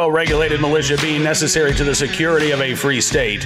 well 0.00 0.10
regulated 0.10 0.62
militia 0.62 0.96
being 1.02 1.22
necessary 1.22 1.74
to 1.74 1.84
the 1.84 1.94
security 1.94 2.52
of 2.52 2.62
a 2.62 2.74
free 2.74 3.02
state, 3.02 3.42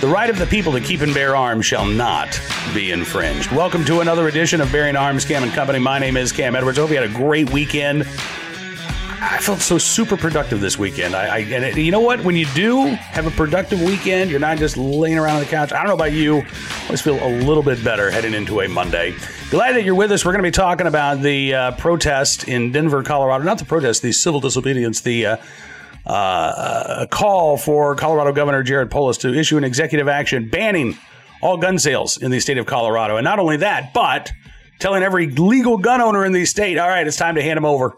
the 0.00 0.06
right 0.06 0.30
of 0.30 0.38
the 0.38 0.46
people 0.46 0.72
to 0.72 0.80
keep 0.80 1.02
and 1.02 1.12
bear 1.12 1.36
arms 1.36 1.66
shall 1.66 1.84
not 1.84 2.40
be 2.72 2.90
infringed. 2.90 3.52
Welcome 3.52 3.84
to 3.84 4.00
another 4.00 4.26
edition 4.28 4.62
of 4.62 4.72
Bearing 4.72 4.96
Arms 4.96 5.26
Cam 5.26 5.42
and 5.42 5.52
Company. 5.52 5.78
My 5.78 5.98
name 5.98 6.16
is 6.16 6.32
Cam 6.32 6.56
Edwards. 6.56 6.78
Hope 6.78 6.88
you 6.88 6.96
had 6.96 7.04
a 7.04 7.12
great 7.12 7.50
weekend. 7.50 8.04
I 9.20 9.38
felt 9.42 9.60
so 9.60 9.76
super 9.76 10.16
productive 10.16 10.62
this 10.62 10.78
weekend. 10.78 11.14
I, 11.14 11.26
I 11.26 11.38
and 11.40 11.62
it, 11.62 11.76
you 11.76 11.90
know 11.90 12.00
what? 12.00 12.24
When 12.24 12.34
you 12.34 12.46
do 12.54 12.86
have 12.86 13.26
a 13.26 13.30
productive 13.32 13.82
weekend, 13.82 14.30
you're 14.30 14.40
not 14.40 14.56
just 14.56 14.78
laying 14.78 15.18
around 15.18 15.36
on 15.36 15.40
the 15.40 15.50
couch. 15.50 15.70
I 15.70 15.80
don't 15.80 15.88
know 15.88 15.94
about 15.94 16.12
you. 16.12 16.38
I 16.38 16.84
always 16.84 17.02
feel 17.02 17.22
a 17.22 17.28
little 17.40 17.62
bit 17.62 17.84
better 17.84 18.10
heading 18.10 18.32
into 18.32 18.62
a 18.62 18.68
Monday. 18.68 19.14
Glad 19.50 19.76
that 19.76 19.84
you're 19.84 19.94
with 19.94 20.12
us. 20.12 20.24
We're 20.24 20.32
going 20.32 20.42
to 20.42 20.48
be 20.48 20.50
talking 20.50 20.86
about 20.86 21.20
the 21.20 21.54
uh, 21.54 21.72
protest 21.72 22.48
in 22.48 22.72
Denver, 22.72 23.02
Colorado. 23.02 23.44
Not 23.44 23.58
the 23.58 23.66
protest, 23.66 24.00
the 24.00 24.12
civil 24.12 24.40
disobedience, 24.40 25.02
the 25.02 25.26
uh, 25.26 25.36
uh, 26.06 27.06
call 27.10 27.56
for 27.56 27.94
Colorado 27.96 28.32
Governor 28.32 28.62
Jared 28.62 28.90
Polis 28.90 29.16
to 29.18 29.34
issue 29.34 29.56
an 29.56 29.64
executive 29.64 30.08
action 30.08 30.48
banning 30.48 30.98
all 31.42 31.56
gun 31.56 31.78
sales 31.78 32.16
in 32.16 32.30
the 32.30 32.40
state 32.40 32.58
of 32.58 32.66
Colorado. 32.66 33.16
And 33.16 33.24
not 33.24 33.38
only 33.38 33.58
that, 33.58 33.92
but 33.92 34.32
telling 34.80 35.02
every 35.02 35.30
legal 35.30 35.78
gun 35.78 36.00
owner 36.00 36.24
in 36.24 36.32
the 36.32 36.44
state, 36.44 36.78
all 36.78 36.88
right, 36.88 37.06
it's 37.06 37.16
time 37.16 37.34
to 37.34 37.42
hand 37.42 37.56
them 37.56 37.64
over. 37.64 37.94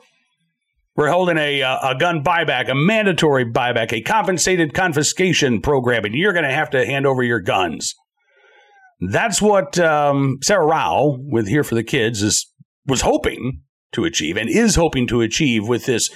We're 0.97 1.11
holding 1.11 1.37
a, 1.37 1.63
uh, 1.63 1.91
a 1.91 1.99
gun 1.99 2.25
buyback, 2.25 2.71
a 2.71 2.75
mandatory 2.75 3.45
buyback, 3.45 3.93
a 3.93 4.01
compensated 4.01 4.73
confiscation 4.73 5.61
program, 5.61 6.05
and 6.05 6.15
you're 6.15 6.33
going 6.33 6.47
to 6.47 6.53
have 6.53 6.71
to 6.71 6.87
hand 6.87 7.07
over 7.07 7.23
your 7.23 7.41
guns. 7.41 7.95
That's 9.01 9.43
what 9.43 9.79
um, 9.79 10.39
Saira 10.43 10.67
Rao 10.67 11.19
with 11.21 11.49
Here 11.49 11.65
for 11.65 11.75
the 11.75 11.85
Kids 11.85 12.23
is 12.23 12.51
was 12.87 13.03
hoping 13.03 13.63
to 13.93 14.05
achieve 14.05 14.37
and 14.37 14.49
is 14.49 14.77
hoping 14.77 15.07
to 15.09 15.21
achieve 15.21 15.69
with 15.69 15.87
this 15.87 16.09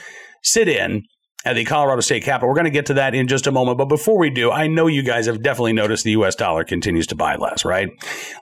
sit-in 0.42 1.02
at 1.44 1.54
the 1.54 1.64
Colorado 1.64 2.00
State 2.00 2.22
Capitol. 2.22 2.48
We're 2.48 2.54
going 2.54 2.64
to 2.64 2.70
get 2.70 2.86
to 2.86 2.94
that 2.94 3.14
in 3.14 3.28
just 3.28 3.46
a 3.46 3.52
moment. 3.52 3.78
But 3.78 3.86
before 3.86 4.18
we 4.18 4.30
do, 4.30 4.50
I 4.50 4.66
know 4.66 4.86
you 4.86 5.02
guys 5.02 5.26
have 5.26 5.42
definitely 5.42 5.72
noticed 5.72 6.04
the 6.04 6.10
U.S. 6.12 6.34
dollar 6.34 6.64
continues 6.64 7.06
to 7.08 7.14
buy 7.14 7.36
less, 7.36 7.64
right? 7.64 7.88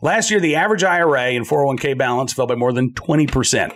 Last 0.02 0.30
year, 0.30 0.40
the 0.40 0.56
average 0.56 0.82
IRA 0.82 1.30
and 1.30 1.46
401k 1.46 1.96
balance 1.96 2.32
fell 2.32 2.46
by 2.46 2.56
more 2.56 2.72
than 2.72 2.92
20%. 2.92 3.72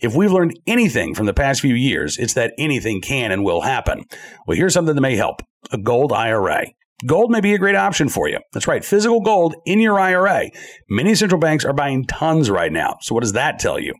If 0.00 0.14
we've 0.14 0.32
learned 0.32 0.58
anything 0.66 1.14
from 1.14 1.26
the 1.26 1.34
past 1.34 1.60
few 1.60 1.74
years, 1.74 2.18
it's 2.18 2.34
that 2.34 2.52
anything 2.58 3.00
can 3.00 3.32
and 3.32 3.44
will 3.44 3.62
happen. 3.62 4.04
Well, 4.46 4.56
here's 4.56 4.74
something 4.74 4.94
that 4.94 5.00
may 5.00 5.16
help 5.16 5.40
a 5.70 5.78
gold 5.78 6.12
IRA. 6.12 6.66
Gold 7.04 7.30
may 7.30 7.42
be 7.42 7.52
a 7.52 7.58
great 7.58 7.76
option 7.76 8.08
for 8.08 8.26
you. 8.26 8.38
That's 8.54 8.66
right, 8.66 8.82
physical 8.82 9.20
gold 9.20 9.54
in 9.66 9.80
your 9.80 10.00
IRA. 10.00 10.50
Many 10.88 11.14
central 11.14 11.38
banks 11.38 11.62
are 11.62 11.74
buying 11.74 12.06
tons 12.06 12.48
right 12.48 12.72
now. 12.72 12.96
So, 13.02 13.14
what 13.14 13.20
does 13.20 13.34
that 13.34 13.58
tell 13.58 13.78
you? 13.78 13.92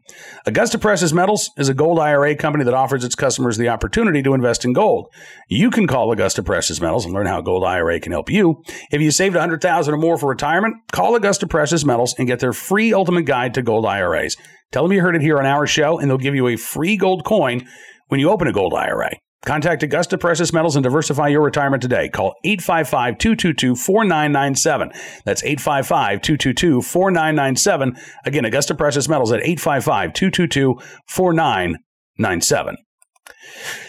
Augusta 0.46 0.78
Precious 0.78 1.12
Metals 1.12 1.50
is 1.58 1.68
a 1.68 1.74
gold 1.74 1.98
IRA 1.98 2.34
company 2.34 2.64
that 2.64 2.72
offers 2.72 3.04
its 3.04 3.14
customers 3.14 3.58
the 3.58 3.68
opportunity 3.68 4.22
to 4.22 4.32
invest 4.32 4.64
in 4.64 4.72
gold. 4.72 5.12
You 5.50 5.70
can 5.70 5.86
call 5.86 6.10
Augusta 6.10 6.42
Precious 6.42 6.80
Metals 6.80 7.04
and 7.04 7.12
learn 7.12 7.26
how 7.26 7.42
gold 7.42 7.64
IRA 7.64 8.00
can 8.00 8.12
help 8.12 8.30
you. 8.30 8.62
If 8.90 9.02
you 9.02 9.10
saved 9.10 9.36
100000 9.36 9.92
or 9.92 9.98
more 9.98 10.16
for 10.16 10.30
retirement, 10.30 10.76
call 10.90 11.16
Augusta 11.16 11.46
Precious 11.46 11.84
Metals 11.84 12.14
and 12.16 12.26
get 12.26 12.40
their 12.40 12.54
free 12.54 12.94
ultimate 12.94 13.26
guide 13.26 13.52
to 13.54 13.62
gold 13.62 13.84
IRAs. 13.84 14.38
Tell 14.72 14.84
them 14.84 14.92
you 14.92 15.02
heard 15.02 15.16
it 15.16 15.22
here 15.22 15.38
on 15.38 15.44
our 15.44 15.66
show, 15.66 15.98
and 15.98 16.08
they'll 16.08 16.16
give 16.16 16.34
you 16.34 16.48
a 16.48 16.56
free 16.56 16.96
gold 16.96 17.26
coin 17.26 17.68
when 18.08 18.20
you 18.20 18.30
open 18.30 18.48
a 18.48 18.52
gold 18.52 18.72
IRA. 18.72 19.10
Contact 19.46 19.84
Augusta 19.84 20.18
Precious 20.18 20.52
Metals 20.52 20.74
and 20.74 20.82
diversify 20.82 21.28
your 21.28 21.40
retirement 21.40 21.80
today. 21.80 22.08
Call 22.08 22.34
855 22.42 23.16
222 23.16 23.76
4997. 23.76 24.90
That's 25.24 25.42
855 25.44 26.20
222 26.20 26.82
4997. 26.82 27.96
Again, 28.24 28.44
Augusta 28.44 28.74
Precious 28.74 29.08
Metals 29.08 29.30
at 29.30 29.38
855 29.40 30.12
222 30.12 30.80
4997. 31.06 32.76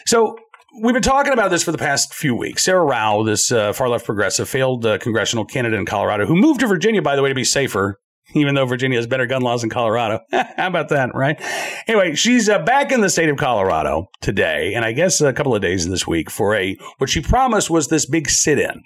So, 0.05 0.35
we've 0.83 0.93
been 0.93 1.01
talking 1.01 1.33
about 1.33 1.49
this 1.49 1.63
for 1.63 1.71
the 1.71 1.79
past 1.79 2.13
few 2.13 2.35
weeks. 2.35 2.67
Saira 2.67 2.87
Rao, 2.87 3.23
this 3.23 3.51
uh, 3.51 3.73
far 3.73 3.89
left 3.89 4.05
progressive, 4.05 4.47
failed 4.47 4.85
uh, 4.85 4.99
congressional 4.99 5.43
candidate 5.43 5.79
in 5.79 5.87
Colorado, 5.87 6.27
who 6.27 6.35
moved 6.35 6.59
to 6.59 6.67
Virginia, 6.67 7.01
by 7.01 7.15
the 7.15 7.23
way, 7.23 7.29
to 7.29 7.35
be 7.35 7.43
safer 7.43 7.99
even 8.35 8.55
though 8.55 8.65
Virginia 8.65 8.97
has 8.97 9.07
better 9.07 9.25
gun 9.25 9.41
laws 9.41 9.61
than 9.61 9.69
Colorado. 9.69 10.19
How 10.31 10.67
about 10.67 10.89
that, 10.89 11.13
right? 11.13 11.41
Anyway, 11.87 12.15
she's 12.15 12.49
uh, 12.49 12.59
back 12.59 12.91
in 12.91 13.01
the 13.01 13.09
state 13.09 13.29
of 13.29 13.37
Colorado 13.37 14.07
today, 14.21 14.73
and 14.73 14.83
I 14.83 14.91
guess 14.91 15.21
a 15.21 15.33
couple 15.33 15.55
of 15.55 15.61
days 15.61 15.87
this 15.87 16.07
week 16.07 16.29
for 16.29 16.55
a 16.55 16.77
what 16.97 17.09
she 17.09 17.21
promised 17.21 17.69
was 17.69 17.87
this 17.87 18.05
big 18.05 18.29
sit-in, 18.29 18.81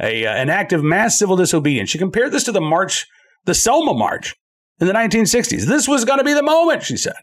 a 0.00 0.26
uh, 0.26 0.32
an 0.32 0.50
act 0.50 0.72
of 0.72 0.82
mass 0.82 1.18
civil 1.18 1.36
disobedience. 1.36 1.90
She 1.90 1.98
compared 1.98 2.32
this 2.32 2.44
to 2.44 2.52
the 2.52 2.60
march, 2.60 3.06
the 3.44 3.54
Selma 3.54 3.94
March 3.94 4.34
in 4.80 4.86
the 4.86 4.92
1960s. 4.92 5.64
This 5.66 5.86
was 5.86 6.04
going 6.04 6.18
to 6.18 6.24
be 6.24 6.34
the 6.34 6.42
moment, 6.42 6.82
she 6.82 6.96
said, 6.96 7.14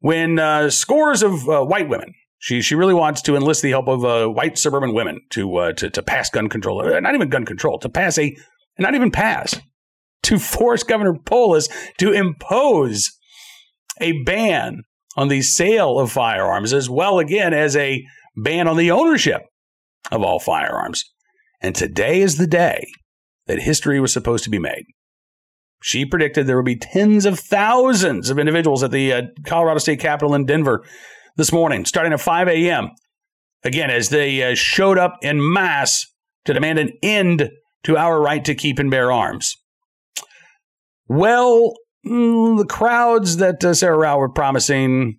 when 0.00 0.38
uh, 0.38 0.70
scores 0.70 1.22
of 1.22 1.48
uh, 1.48 1.64
white 1.64 1.88
women. 1.88 2.12
She, 2.38 2.60
she 2.60 2.74
really 2.74 2.92
wants 2.92 3.22
to 3.22 3.36
enlist 3.36 3.62
the 3.62 3.70
help 3.70 3.88
of 3.88 4.04
uh, 4.04 4.26
white 4.26 4.58
suburban 4.58 4.92
women 4.92 5.20
to, 5.30 5.56
uh, 5.56 5.72
to 5.74 5.88
to 5.88 6.02
pass 6.02 6.28
gun 6.28 6.50
control, 6.50 6.84
not 7.00 7.14
even 7.14 7.30
gun 7.30 7.46
control, 7.46 7.78
to 7.78 7.88
pass 7.88 8.18
a, 8.18 8.36
not 8.78 8.94
even 8.94 9.10
pass, 9.10 9.58
to 10.24 10.38
force 10.38 10.82
Governor 10.82 11.14
Polis 11.24 11.68
to 11.98 12.12
impose 12.12 13.10
a 14.00 14.22
ban 14.24 14.82
on 15.16 15.28
the 15.28 15.42
sale 15.42 15.98
of 15.98 16.10
firearms, 16.10 16.72
as 16.72 16.90
well 16.90 17.18
again 17.18 17.54
as 17.54 17.76
a 17.76 18.04
ban 18.36 18.66
on 18.66 18.76
the 18.76 18.90
ownership 18.90 19.42
of 20.10 20.22
all 20.22 20.38
firearms. 20.38 21.04
And 21.60 21.74
today 21.74 22.20
is 22.20 22.36
the 22.36 22.46
day 22.46 22.86
that 23.46 23.60
history 23.60 24.00
was 24.00 24.12
supposed 24.12 24.44
to 24.44 24.50
be 24.50 24.58
made. 24.58 24.84
She 25.82 26.04
predicted 26.06 26.46
there 26.46 26.56
would 26.56 26.64
be 26.64 26.76
tens 26.76 27.26
of 27.26 27.38
thousands 27.38 28.30
of 28.30 28.38
individuals 28.38 28.82
at 28.82 28.90
the 28.90 29.12
uh, 29.12 29.22
Colorado 29.46 29.78
State 29.78 30.00
Capitol 30.00 30.34
in 30.34 30.46
Denver 30.46 30.84
this 31.36 31.52
morning, 31.52 31.84
starting 31.84 32.12
at 32.12 32.20
5 32.20 32.48
a.m. 32.48 32.90
Again, 33.62 33.90
as 33.90 34.08
they 34.08 34.42
uh, 34.42 34.54
showed 34.54 34.98
up 34.98 35.18
in 35.22 35.52
mass 35.52 36.06
to 36.46 36.54
demand 36.54 36.78
an 36.78 36.92
end 37.02 37.50
to 37.84 37.96
our 37.96 38.20
right 38.20 38.44
to 38.44 38.54
keep 38.54 38.78
and 38.78 38.90
bear 38.90 39.12
arms. 39.12 39.54
Well, 41.08 41.74
mm, 42.06 42.58
the 42.58 42.66
crowds 42.66 43.36
that 43.38 43.64
uh, 43.64 43.70
Saira 43.70 43.96
Rao 43.96 44.18
were 44.18 44.28
promising 44.28 45.18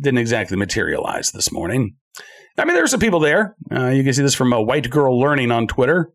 didn't 0.00 0.18
exactly 0.18 0.56
materialize 0.56 1.32
this 1.32 1.52
morning. 1.52 1.96
I 2.58 2.64
mean, 2.64 2.74
there 2.74 2.82
were 2.82 2.88
some 2.88 3.00
people 3.00 3.20
there. 3.20 3.56
Uh, 3.70 3.88
you 3.88 4.04
can 4.04 4.12
see 4.12 4.22
this 4.22 4.34
from 4.34 4.52
a 4.52 4.62
white 4.62 4.90
girl 4.90 5.18
learning 5.18 5.50
on 5.50 5.66
Twitter. 5.66 6.12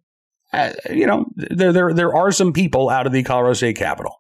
Uh, 0.54 0.74
you 0.92 1.08
know, 1.08 1.26
there, 1.36 1.74
there 1.74 1.94
there 1.94 2.16
are 2.16 2.32
some 2.32 2.54
people 2.54 2.90
out 2.90 3.08
of 3.08 3.12
the 3.12 3.24
Colorado 3.24 3.54
State 3.54 3.78
Capitol. 3.78 4.16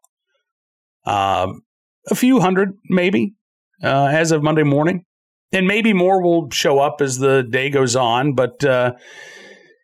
Um, 1.06 1.62
a 2.10 2.16
few 2.16 2.40
hundred, 2.40 2.74
maybe, 2.90 3.36
uh, 3.84 4.08
as 4.08 4.32
of 4.32 4.42
Monday 4.42 4.64
morning, 4.64 5.06
and 5.52 5.68
maybe 5.68 5.94
more 5.94 6.22
will 6.22 6.50
show 6.50 6.80
up 6.80 7.00
as 7.00 7.20
the 7.20 7.44
day 7.44 7.70
goes 7.70 7.96
on. 7.96 8.34
But 8.34 8.64
uh, 8.66 8.94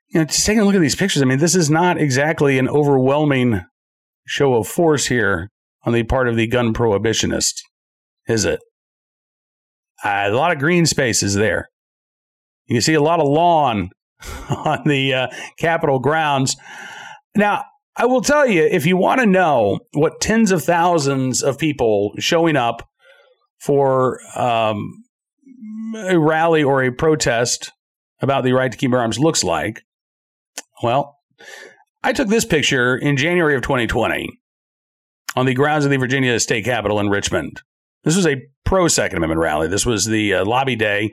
you 0.10 0.20
know, 0.20 0.26
just 0.26 0.46
taking 0.46 0.62
a 0.62 0.66
look 0.66 0.76
at 0.76 0.82
these 0.82 0.96
pictures, 0.96 1.22
I 1.22 1.26
mean, 1.26 1.40
this 1.40 1.56
is 1.56 1.70
not 1.70 2.00
exactly 2.00 2.58
an 2.58 2.68
overwhelming 2.68 3.62
show 4.32 4.54
of 4.54 4.66
force 4.66 5.08
here 5.08 5.50
on 5.84 5.92
the 5.92 6.04
part 6.04 6.30
of 6.30 6.38
the 6.38 6.48
gun 6.48 6.74
prohibitionists, 6.74 7.62
is 8.30 8.46
it? 8.46 8.62
Uh, 10.06 10.24
a 10.28 10.32
lot 10.32 10.54
of 10.54 10.58
green 10.58 10.86
space 10.86 11.22
is 11.22 11.36
there. 11.36 11.68
You 12.66 12.76
can 12.76 12.82
see 12.82 12.94
a 12.94 13.02
lot 13.02 13.20
of 13.20 13.28
lawn 13.28 13.90
on 14.50 14.84
the 14.86 15.14
uh, 15.14 15.28
Capitol 15.60 16.00
grounds. 16.00 16.56
Now, 17.36 17.66
I 17.98 18.06
will 18.06 18.22
tell 18.22 18.48
you, 18.48 18.64
if 18.64 18.86
you 18.86 18.96
want 18.96 19.20
to 19.20 19.26
know 19.26 19.80
what 19.92 20.22
tens 20.22 20.52
of 20.52 20.64
thousands 20.64 21.44
of 21.44 21.58
people 21.58 22.14
showing 22.18 22.56
up 22.56 22.88
for 23.60 24.20
um, 24.40 25.04
a 26.08 26.18
rally 26.18 26.64
or 26.64 26.82
a 26.84 26.92
protest 26.92 27.74
about 28.22 28.46
the 28.46 28.54
right 28.54 28.72
to 28.72 28.78
keep 28.78 28.94
arms 28.94 29.20
looks 29.20 29.44
like, 29.44 29.82
well, 30.82 31.18
I 32.04 32.14
took 32.14 32.30
this 32.30 32.46
picture 32.46 32.98
in 32.98 33.16
January 33.16 33.56
of 33.56 33.62
2020 33.62 34.30
on 35.36 35.46
the 35.46 35.54
grounds 35.54 35.86
of 35.86 35.92
the 35.92 35.98
Virginia 35.98 36.40
State 36.40 36.66
Capitol 36.66 37.00
in 37.00 37.10
Richmond. 37.10 37.62
This 38.04 38.16
was 38.16 38.26
a 38.26 38.42
pro 38.66 38.88
Second 38.88 39.18
Amendment 39.18 39.40
rally. 39.40 39.68
This 39.68 39.86
was 39.86 40.06
the 40.06 40.34
uh, 40.34 40.46
lobby 40.46 40.76
day 40.76 41.12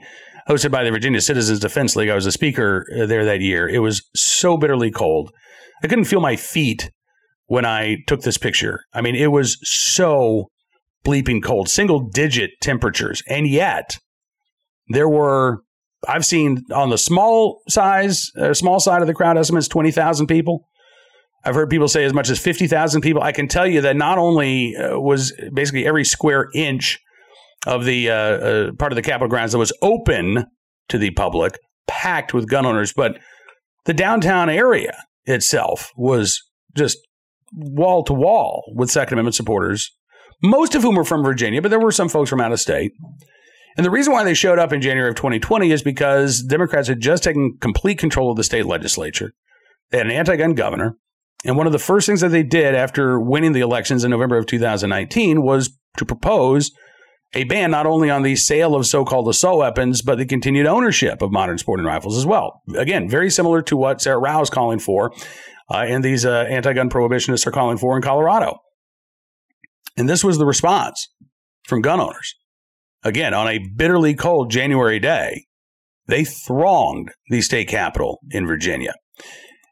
hosted 0.49 0.71
by 0.71 0.85
the 0.85 0.91
Virginia 0.91 1.21
Citizens 1.21 1.61
Defense 1.61 1.95
League. 1.95 2.09
I 2.09 2.15
was 2.15 2.25
a 2.25 2.33
speaker 2.33 2.87
uh, 2.99 3.05
there 3.05 3.27
that 3.27 3.43
year. 3.43 3.69
It 3.69 3.81
was 3.81 4.03
so 4.17 4.57
bitterly 4.57 4.91
cold. 4.91 5.31
I 5.83 5.89
couldn't 5.89 6.07
feel 6.07 6.21
my 6.21 6.37
feet 6.37 6.91
when 7.47 7.67
I 7.67 7.99
took 8.07 8.23
this 8.23 8.39
picture. 8.39 8.81
I 8.95 9.03
mean, 9.03 9.15
it 9.15 9.31
was 9.31 9.59
so 9.63 10.47
bleeping 11.05 11.43
cold, 11.43 11.69
single 11.69 12.01
digit 12.01 12.53
temperatures. 12.63 13.23
And 13.29 13.47
yet, 13.47 13.99
there 14.89 15.09
were, 15.09 15.59
I've 16.09 16.25
seen 16.25 16.65
on 16.73 16.89
the 16.89 16.99
small 16.99 17.61
size, 17.69 18.31
uh, 18.39 18.55
small 18.55 18.81
side 18.81 19.03
of 19.03 19.07
the 19.07 19.15
crowd 19.15 19.37
estimates, 19.37 19.69
20,000 19.69 20.27
people. 20.27 20.65
I've 21.45 21.55
heard 21.55 21.71
people 21.71 21.89
say 21.89 22.05
as 22.05 22.13
much 22.13 22.31
as 22.31 22.39
50,000 22.39 23.01
people. 23.01 23.23
I 23.23 23.33
can 23.33 23.49
tell 23.49 23.67
you 23.67 23.81
that 23.83 23.97
not 23.97 24.19
only 24.19 24.77
uh, 24.77 24.99
was 24.99 25.33
basically 25.53 25.87
every 25.87 26.05
square 26.05 26.49
inch 26.55 26.99
of 27.67 27.85
the 27.85 28.11
uh, 28.11 28.15
uh, 28.15 28.73
part 28.73 28.93
of 28.93 28.97
the 28.97 29.03
Capitol 29.03 29.29
grounds 29.29 29.53
that 29.53 29.59
was 29.59 29.73
open 29.83 30.47
to 30.89 30.99
the 30.99 31.11
public 31.13 31.59
packed 31.87 32.35
with 32.35 32.49
gun 32.49 32.67
owners, 32.67 32.93
but 32.93 33.19
the 33.85 33.95
downtown 33.95 34.49
area 34.49 35.05
itself 35.25 35.93
was 35.97 36.43
just 36.77 36.99
wall 37.53 38.03
to 38.05 38.13
wall 38.13 38.73
with 38.75 38.91
Second 38.91 39.15
Amendment 39.15 39.35
supporters, 39.35 39.91
most 40.43 40.75
of 40.75 40.83
whom 40.83 40.97
were 40.97 41.05
from 41.05 41.23
Virginia, 41.23 41.63
but 41.63 41.71
there 41.71 41.81
were 41.81 41.93
some 41.93 42.09
folks 42.09 42.31
from 42.31 42.41
out 42.41 42.53
of 42.53 42.61
state. 42.61 42.93
And 43.77 43.85
the 43.85 43.91
reason 43.91 44.13
why 44.13 44.25
they 44.25 44.35
showed 44.35 44.59
up 44.59 44.73
in 44.73 44.81
January 44.81 45.09
of 45.09 45.17
2020 45.17 45.71
is 45.71 45.83
because 45.83 46.43
Democrats 46.43 46.89
had 46.89 47.01
just 47.01 47.23
taken 47.23 47.57
complete 47.61 47.99
control 47.99 48.31
of 48.31 48.37
the 48.37 48.45
state 48.45 48.67
legislature. 48.67 49.33
They 49.91 49.99
had 49.99 50.07
an 50.07 50.13
anti 50.13 50.37
gun 50.37 50.55
governor. 50.55 50.97
And 51.45 51.57
one 51.57 51.67
of 51.67 51.73
the 51.73 51.79
first 51.79 52.07
things 52.07 52.21
that 52.21 52.31
they 52.31 52.43
did 52.43 52.75
after 52.75 53.21
winning 53.21 53.53
the 53.53 53.61
elections 53.61 54.05
in 54.05 54.11
November 54.11 54.39
of 54.39 54.47
2019 54.47 55.43
was 55.43 55.71
to 55.97 56.05
propose 56.05 56.71
a 57.35 57.45
ban 57.45 57.71
not 57.71 57.87
only 57.87 58.11
on 58.11 58.23
the 58.23 58.37
sale 58.37 58.75
of 58.75 58.87
so 58.87 59.05
called 59.05 59.29
assault 59.29 59.59
weapons, 59.59 60.03
but 60.03 60.19
the 60.19 60.27
continued 60.27 60.67
ownership 60.67 61.21
of 61.23 61.31
modern 61.31 61.59
sporting 61.59 61.87
rifles 61.87 62.17
as 62.17 62.27
well. 62.27 62.63
Again, 62.75 63.09
very 63.09 63.31
similar 63.31 63.63
to 63.63 63.77
what 63.77 63.99
Saira 63.99 64.21
Rao 64.21 64.41
is 64.41 64.51
calling 64.51 64.79
for, 64.79 65.13
uh, 65.71 65.85
and 65.87 66.03
these 66.03 66.25
uh, 66.25 66.47
anti 66.49 66.73
gun 66.73 66.89
prohibitionists 66.89 67.47
are 67.47 67.53
calling 67.53 67.77
for 67.77 67.97
in 67.97 68.03
Colorado. 68.03 68.59
And 69.97 70.09
this 70.09 70.25
was 70.25 70.39
the 70.39 70.47
response 70.47 71.09
from 71.65 71.83
gun 71.83 72.01
owners. 72.01 72.35
Again, 73.05 73.35
on 73.35 73.47
a 73.47 73.59
bitterly 73.77 74.15
cold 74.15 74.51
January 74.51 74.99
day, 74.99 75.47
they 76.07 76.25
thronged 76.25 77.11
the 77.29 77.43
state 77.43 77.69
capitol 77.69 78.21
in 78.31 78.47
Virginia. 78.47 78.95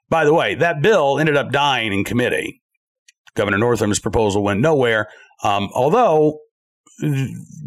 By 0.08 0.24
the 0.24 0.34
way, 0.34 0.54
that 0.54 0.82
bill 0.82 1.18
ended 1.18 1.36
up 1.36 1.50
dying 1.50 1.92
in 1.92 2.04
committee. 2.04 2.62
Governor 3.34 3.58
Northam's 3.58 3.98
proposal 3.98 4.42
went 4.42 4.60
nowhere, 4.60 5.08
um, 5.42 5.68
although 5.74 6.40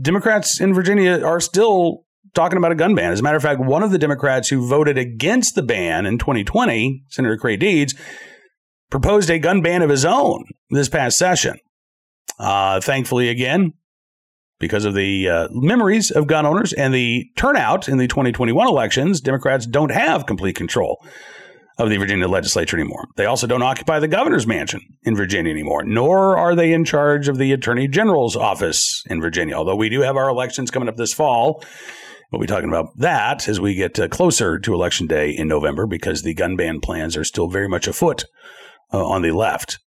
Democrats 0.02 0.60
in 0.60 0.74
Virginia 0.74 1.24
are 1.24 1.40
still 1.40 2.06
talking 2.34 2.58
about 2.58 2.72
a 2.72 2.76
gun 2.76 2.96
ban. 2.96 3.12
As 3.12 3.20
a 3.20 3.24
matter 3.24 3.38
of 3.38 3.44
fact, 3.44 3.60
one 3.60 3.84
of 3.84 3.92
the 3.92 3.98
Democrats 3.98 4.50
who 4.50 4.68
voted 4.68 4.98
against 4.98 5.56
the 5.56 5.62
ban 5.62 6.06
in 6.06 6.18
2020, 6.18 7.04
Senator 7.10 7.38
Creigh 7.38 7.58
Deeds, 7.58 7.94
proposed 8.90 9.30
a 9.30 9.38
gun 9.40 9.62
ban 9.62 9.82
of 9.82 9.90
his 9.90 10.06
own 10.06 10.46
this 10.72 10.90
past 10.90 11.18
session. 11.18 11.58
Uh, 12.40 12.80
thankfully, 12.82 13.30
again, 13.30 13.74
because 14.60 14.86
of 14.86 14.94
the 14.94 15.30
uh, 15.30 15.48
memories 15.52 16.10
of 16.10 16.28
gun 16.28 16.46
owners 16.46 16.74
and 16.74 16.94
the 16.94 17.26
turnout 17.36 17.88
in 17.88 17.98
the 17.98 18.08
2021 18.08 18.68
elections, 18.68 19.22
Democrats 19.22 19.66
don't 19.66 19.92
have 19.92 20.26
complete 20.26 20.56
control 20.56 20.98
of 21.80 21.90
the 21.90 21.98
Virginia 21.98 22.28
legislature 22.28 22.78
anymore. 22.78 23.08
They 23.16 23.26
also 23.26 23.48
don't 23.48 23.64
occupy 23.64 24.00
the 24.00 24.08
governor's 24.08 24.46
mansion 24.46 24.82
in 25.04 25.16
Virginia 25.16 25.52
anymore, 25.52 25.84
nor 25.86 26.38
are 26.38 26.54
they 26.54 26.74
in 26.74 26.84
charge 26.84 27.30
of 27.30 27.38
the 27.38 27.54
attorney 27.54 27.88
general's 27.88 28.36
office 28.36 29.02
in 29.10 29.22
Virginia. 29.22 29.56
Although 29.56 29.78
we 29.78 29.88
do 29.88 30.02
have 30.02 30.18
our 30.18 30.30
elections 30.30 30.70
coming 30.70 30.90
up 30.90 30.98
this 30.98 31.14
fall. 31.14 31.64
We'll 32.32 32.42
be 32.42 32.48
talking 32.48 32.70
about 32.70 32.90
that 32.98 33.48
as 33.48 33.60
we 33.60 33.74
get 33.74 33.98
uh, 33.98 34.08
closer 34.08 34.60
to 34.60 34.74
election 34.74 35.08
day 35.08 35.32
in 35.32 35.48
November 35.48 35.88
because 35.88 36.22
the 36.22 36.36
gun 36.36 36.56
ban 36.56 36.80
plans 36.80 37.18
are 37.18 37.24
still 37.24 37.48
very 37.48 37.68
much 37.68 37.88
afoot 37.88 38.26
uh, 38.94 39.04
on 39.04 39.24
the 39.24 39.32
left. 39.32 39.80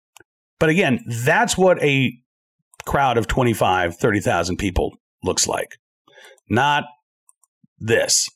But 0.59 0.71
again, 0.71 1.01
that's 1.07 1.59
what 1.59 1.83
a 1.83 2.13
crowd 2.87 3.19
of 3.19 3.27
25, 3.27 3.97
30,000 3.97 4.57
people 4.57 4.97
looks 5.23 5.47
like, 5.47 5.77
not 6.49 6.85
this. 7.79 8.27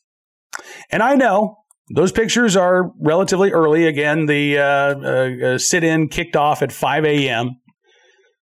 And 0.91 1.01
I 1.01 1.15
know 1.15 1.64
those 1.89 2.11
pictures 2.11 2.55
are 2.55 2.91
relatively 2.99 3.51
early. 3.51 3.85
Again, 3.85 4.25
the 4.25 4.57
uh, 4.57 4.63
uh, 4.63 5.53
uh 5.53 5.57
sit 5.57 5.83
in 5.83 6.07
kicked 6.07 6.35
off 6.35 6.61
at 6.61 6.71
5 6.71 7.05
a.m. 7.05 7.51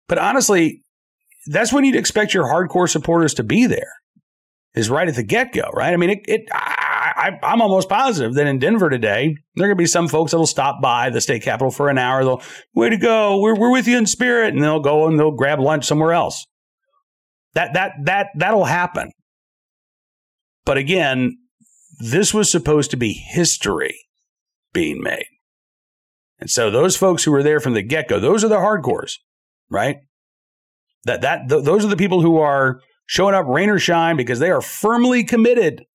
But 0.08 0.18
honestly, 0.18 0.84
that's 1.48 1.72
when 1.72 1.84
you'd 1.84 1.96
expect 1.96 2.34
your 2.34 2.46
hardcore 2.46 2.90
supporters 2.90 3.34
to 3.36 3.44
be 3.44 3.68
there, 3.68 3.94
is 4.74 4.90
right 4.90 5.08
at 5.08 5.16
the 5.16 5.24
get 5.24 5.54
go, 5.54 5.70
right? 5.74 5.94
I 5.94 5.98
mean, 5.98 6.10
it, 6.10 6.20
it 6.28 6.50
I, 7.20 7.38
am 7.44 7.62
almost 7.62 7.90
positive 7.90 8.34
that 8.36 8.48
in 8.48 8.60
Denver 8.60 8.90
today, 8.90 9.36
there 9.56 9.66
are 9.66 9.68
going 9.68 9.78
to 9.78 9.81
be 9.81 9.88
some 9.88 10.08
folks 10.08 10.31
that'll 10.31 10.48
stop 10.48 10.81
by 10.81 11.10
the 11.10 11.22
state 11.22 11.44
capitol 11.44 11.72
for 11.72 11.90
an 11.90 11.98
hour. 11.98 12.24
They'll, 12.24 12.42
way 12.74 12.90
to 12.90 12.98
go, 12.98 13.40
we're, 13.40 13.56
we're 13.56 13.72
with 13.72 13.88
you 13.88 13.98
in 13.98 14.06
spirit. 14.06 14.54
And 14.54 14.64
they'll 14.64 14.80
go 14.80 15.08
and 15.08 15.20
they'll 15.20 15.36
grab 15.36 15.60
lunch 15.60 15.86
somewhere 15.86 16.14
else. 16.14 16.46
That, 17.54 17.74
that, 17.74 17.94
that, 18.06 18.28
that'll 18.36 18.66
happen. 18.66 19.12
But 20.66 20.78
again, 20.78 21.38
this 22.00 22.34
was 22.34 22.50
supposed 22.50 22.92
to 22.92 22.98
be 22.98 23.13
history 23.13 24.06
being 24.74 25.01
made. 25.01 25.28
And 26.40 26.50
so 26.50 26.72
those 26.72 26.96
folks 26.96 27.24
who 27.25 27.31
were 27.31 27.44
there 27.44 27.60
from 27.60 27.74
the 27.74 27.84
get 27.84 28.07
go, 28.07 28.19
those 28.19 28.44
are 28.44 28.48
the 28.48 28.56
hardcores, 28.56 29.16
right? 29.69 29.98
That 31.04 31.22
that 31.22 31.50
th- 31.50 31.66
those 31.66 31.84
are 31.84 31.90
the 31.90 31.98
people 31.98 32.22
who 32.22 32.38
are 32.38 32.80
showing 33.06 33.36
up 33.36 33.46
rain 33.48 33.69
or 33.69 33.80
shine 33.80 34.16
because 34.16 34.40
they 34.40 34.50
are 34.50 34.62
firmly 34.62 35.24
committed 35.24 35.86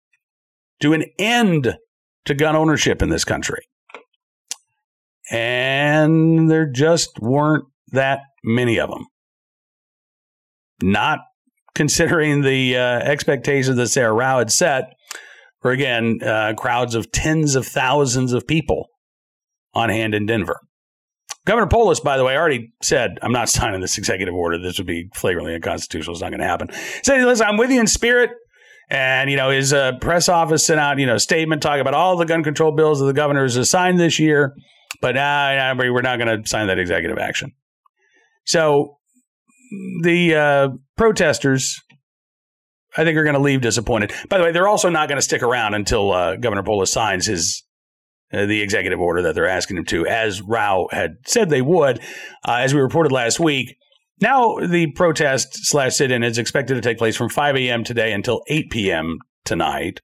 to 0.80 0.92
an 0.92 1.04
end 1.18 1.78
to 2.26 2.34
gun 2.34 2.56
ownership 2.56 3.00
in 3.00 3.08
this 3.08 3.24
country. 3.24 3.66
And 5.30 6.50
there 6.50 6.66
just 6.66 7.18
weren't 7.20 7.64
that 7.92 8.20
many 8.42 8.78
of 8.78 8.90
them. 8.90 9.06
Not 10.82 11.20
considering 11.74 12.42
the 12.42 12.76
uh, 12.76 12.98
expectations 12.98 13.76
that 13.76 13.84
Saira 13.84 14.14
Rao 14.14 14.38
had 14.38 14.52
set 14.52 14.94
for 15.64 15.70
again 15.70 16.18
uh, 16.22 16.52
crowds 16.58 16.94
of 16.94 17.10
tens 17.10 17.54
of 17.54 17.66
thousands 17.66 18.34
of 18.34 18.46
people 18.46 18.90
on 19.72 19.88
hand 19.88 20.14
in 20.14 20.26
Denver. 20.26 20.60
Governor 21.46 21.68
Polis, 21.68 22.00
by 22.00 22.18
the 22.18 22.24
way, 22.24 22.36
already 22.36 22.74
said, 22.82 23.12
I'm 23.22 23.32
not 23.32 23.48
signing 23.48 23.80
this 23.80 23.96
executive 23.96 24.34
order. 24.34 24.58
This 24.58 24.76
would 24.76 24.86
be 24.86 25.08
flagrantly 25.14 25.54
unconstitutional. 25.54 26.12
It's 26.12 26.20
not 26.20 26.28
going 26.28 26.40
to 26.40 26.46
happen. 26.46 26.68
Said, 27.02 27.24
listen, 27.24 27.46
I'm 27.46 27.56
with 27.56 27.70
you 27.70 27.80
in 27.80 27.86
spirit. 27.86 28.30
And, 28.90 29.30
you 29.30 29.38
know, 29.38 29.48
his 29.48 29.72
uh, 29.72 29.92
press 30.02 30.28
office 30.28 30.66
sent 30.66 30.80
out, 30.80 30.98
you 30.98 31.06
know, 31.06 31.14
a 31.14 31.20
statement 31.20 31.62
talking 31.62 31.80
about 31.80 31.94
all 31.94 32.18
the 32.18 32.26
gun 32.26 32.44
control 32.44 32.70
bills 32.70 33.00
that 33.00 33.06
the 33.06 33.14
governor 33.14 33.44
has 33.44 33.70
signed 33.70 33.98
this 33.98 34.18
year. 34.18 34.54
But 35.00 35.16
uh, 35.16 35.74
we're 35.78 36.02
not 36.02 36.18
going 36.18 36.42
to 36.42 36.46
sign 36.46 36.66
that 36.66 36.78
executive 36.78 37.16
action. 37.16 37.52
So 38.44 38.98
the 40.02 40.34
uh, 40.34 40.68
protesters 40.98 41.80
I 42.96 43.04
think 43.04 43.16
are 43.16 43.24
going 43.24 43.34
to 43.34 43.40
leave 43.40 43.60
disappointed. 43.60 44.12
By 44.28 44.38
the 44.38 44.44
way, 44.44 44.52
they're 44.52 44.68
also 44.68 44.88
not 44.88 45.08
going 45.08 45.18
to 45.18 45.22
stick 45.22 45.42
around 45.42 45.74
until 45.74 46.12
uh, 46.12 46.36
Governor 46.36 46.62
Polis 46.62 46.92
signs 46.92 47.26
his 47.26 47.64
uh, 48.32 48.46
the 48.46 48.62
executive 48.62 49.00
order 49.00 49.22
that 49.22 49.34
they're 49.34 49.48
asking 49.48 49.76
him 49.76 49.84
to, 49.84 50.06
as 50.06 50.42
Rao 50.42 50.88
had 50.90 51.16
said 51.26 51.50
they 51.50 51.62
would, 51.62 52.00
uh, 52.46 52.56
as 52.56 52.74
we 52.74 52.80
reported 52.80 53.12
last 53.12 53.38
week. 53.38 53.76
Now 54.20 54.56
the 54.56 54.90
protest 54.92 55.66
slash 55.66 55.96
sit-in 55.96 56.22
is 56.22 56.38
expected 56.38 56.74
to 56.74 56.80
take 56.80 56.98
place 56.98 57.16
from 57.16 57.28
5 57.28 57.56
a.m. 57.56 57.84
today 57.84 58.12
until 58.12 58.42
8 58.48 58.70
p.m. 58.70 59.18
tonight, 59.44 60.00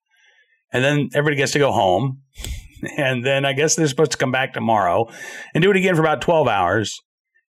and 0.72 0.84
then 0.84 1.08
everybody 1.14 1.36
gets 1.36 1.52
to 1.52 1.58
go 1.58 1.72
home, 1.72 2.22
and 2.96 3.24
then 3.24 3.44
I 3.44 3.52
guess 3.52 3.74
they're 3.74 3.88
supposed 3.88 4.12
to 4.12 4.18
come 4.18 4.32
back 4.32 4.52
tomorrow 4.52 5.08
and 5.54 5.62
do 5.62 5.70
it 5.70 5.76
again 5.76 5.94
for 5.94 6.02
about 6.02 6.20
12 6.20 6.46
hours, 6.46 7.00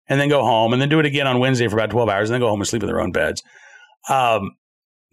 and 0.08 0.20
then 0.20 0.30
go 0.30 0.44
home, 0.44 0.74
and 0.74 0.82
then 0.82 0.90
do 0.90 1.00
it 1.00 1.06
again 1.06 1.28
on 1.28 1.40
Wednesday 1.40 1.68
for 1.68 1.78
about 1.78 1.92
12 1.92 2.10
hours, 2.10 2.30
and 2.30 2.34
then 2.34 2.42
go 2.42 2.50
home 2.50 2.62
and 2.62 2.68
sleep 2.68 2.84
in 2.84 2.88
their 2.88 3.02
own 3.02 3.12
beds. 3.12 3.44
Um, 4.10 4.52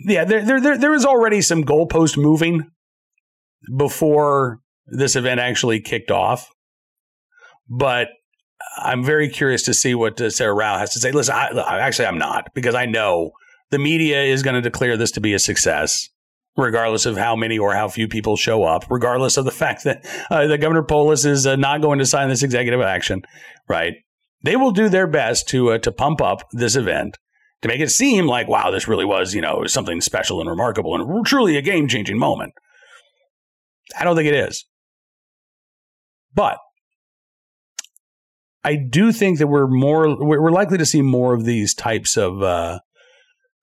yeah, 0.05 0.25
there, 0.25 0.45
there, 0.45 0.61
there, 0.61 0.79
there 0.79 0.91
was 0.91 1.05
already 1.05 1.41
some 1.41 1.65
goalpost 1.65 2.17
moving 2.17 2.71
before 3.77 4.61
this 4.87 5.17
event 5.17 5.41
actually 5.41 5.81
kicked 5.81 6.11
off. 6.11 6.49
But 7.69 8.09
I'm 8.79 9.05
very 9.05 9.29
curious 9.29 9.63
to 9.65 9.75
see 9.75 9.95
what 9.95 10.21
uh, 10.21 10.25
Saira 10.25 10.57
Rao 10.57 10.79
has 10.79 10.93
to 10.95 10.99
say. 10.99 11.13
Listen, 11.13 11.35
I, 11.35 11.79
actually, 11.79 12.07
I'm 12.07 12.19
not 12.19 12.49
because 12.55 12.75
I 12.75 12.87
know 12.87 13.33
the 13.71 13.79
media 13.79 14.23
is 14.23 14.43
going 14.43 14.55
to 14.55 14.61
declare 14.61 14.97
this 14.97 15.13
to 15.13 15.21
be 15.21 15.35
a 15.35 15.39
success, 15.39 16.09
regardless 16.57 17.07
of 17.07 17.17
how 17.17 17.35
many 17.35 17.59
or 17.59 17.75
how 17.75 17.89
few 17.89 18.09
people 18.09 18.37
show 18.37 18.65
up, 18.65 18.85
regardless 18.91 19.37
of 19.37 19.45
the 19.45 19.51
fact 19.63 19.85
that 19.85 20.05
uh, 20.31 20.57
Governor 20.57 20.83
Polis 20.83 21.25
is 21.25 21.47
uh, 21.47 21.57
not 21.57 21.81
going 21.81 21.99
to 21.99 22.07
sign 22.07 22.29
this 22.29 22.43
executive 22.43 22.81
action. 22.81 23.23
Right? 23.69 23.95
They 24.45 24.57
will 24.57 24.73
do 24.73 24.89
their 24.89 25.07
best 25.07 25.49
to 25.49 25.73
uh, 25.73 25.79
to 25.79 25.93
pump 25.93 26.21
up 26.21 26.49
this 26.53 26.77
event 26.77 27.19
to 27.63 27.69
make 27.69 27.81
it 27.81 27.91
seem 27.91 28.27
like, 28.27 28.49
wow, 28.49 28.71
this 28.71 28.89
really 28.89 29.05
was, 29.05 29.35
you 29.35 29.41
know, 29.41 29.65
something 29.67 30.01
special 30.01 30.41
and 30.41 30.51
remarkable 30.51 30.95
and 30.95 31.25
truly 31.25 31.57
a 31.57 31.63
game 31.63 31.89
changing 31.89 32.19
moment. 32.19 32.53
I 33.99 34.05
don't 34.05 34.17
think 34.17 34.29
it 34.29 34.35
is. 34.35 34.67
But 36.35 36.59
I 38.65 38.77
do 38.77 39.13
think 39.13 39.39
that 39.39 39.47
we're 39.47 39.69
more, 39.69 40.17
we're 40.19 40.51
likely 40.51 40.79
to 40.79 40.87
see 40.87 41.03
more 41.03 41.35
of 41.35 41.45
these 41.45 41.75
types 41.75 42.17
of 42.17 42.43
uh, 42.43 42.81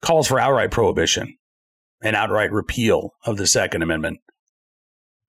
calls 0.02 0.28
for 0.28 0.40
outright 0.40 0.72
prohibition 0.72 1.36
and 2.02 2.16
outright 2.16 2.52
repeal 2.52 3.12
of 3.26 3.38
the 3.38 3.48
Second 3.48 3.82
Amendment, 3.82 4.20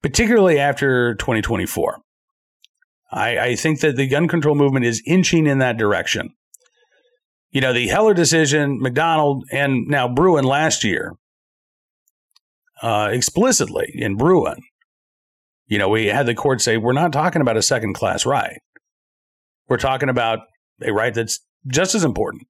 particularly 0.01 0.59
after 0.59 1.15
2024. 1.15 1.99
I, 3.11 3.39
I 3.39 3.55
think 3.55 3.81
that 3.81 3.97
the 3.97 4.07
gun 4.07 4.29
control 4.29 4.55
movement 4.55 4.85
is 4.85 5.03
inching 5.05 5.47
in 5.47 5.59
that 5.59 5.77
direction 5.77 6.33
you 7.51 7.61
know, 7.61 7.73
the 7.73 7.87
Heller 7.87 8.13
decision, 8.13 8.79
McDonald, 8.81 9.45
and 9.51 9.87
now 9.87 10.07
Bruen 10.07 10.45
last 10.45 10.83
year, 10.83 11.15
uh, 12.81 13.09
explicitly 13.11 13.91
in 13.93 14.15
Bruen, 14.15 14.61
you 15.67 15.77
know, 15.77 15.89
we 15.89 16.07
had 16.07 16.25
the 16.25 16.33
court 16.33 16.61
say, 16.61 16.77
we're 16.77 16.93
not 16.93 17.13
talking 17.13 17.41
about 17.41 17.57
a 17.57 17.61
second 17.61 17.93
class 17.93 18.25
right. 18.25 18.59
We're 19.67 19.77
talking 19.77 20.09
about 20.09 20.39
a 20.81 20.91
right 20.91 21.13
that's 21.13 21.39
just 21.67 21.93
as 21.93 22.03
important 22.03 22.43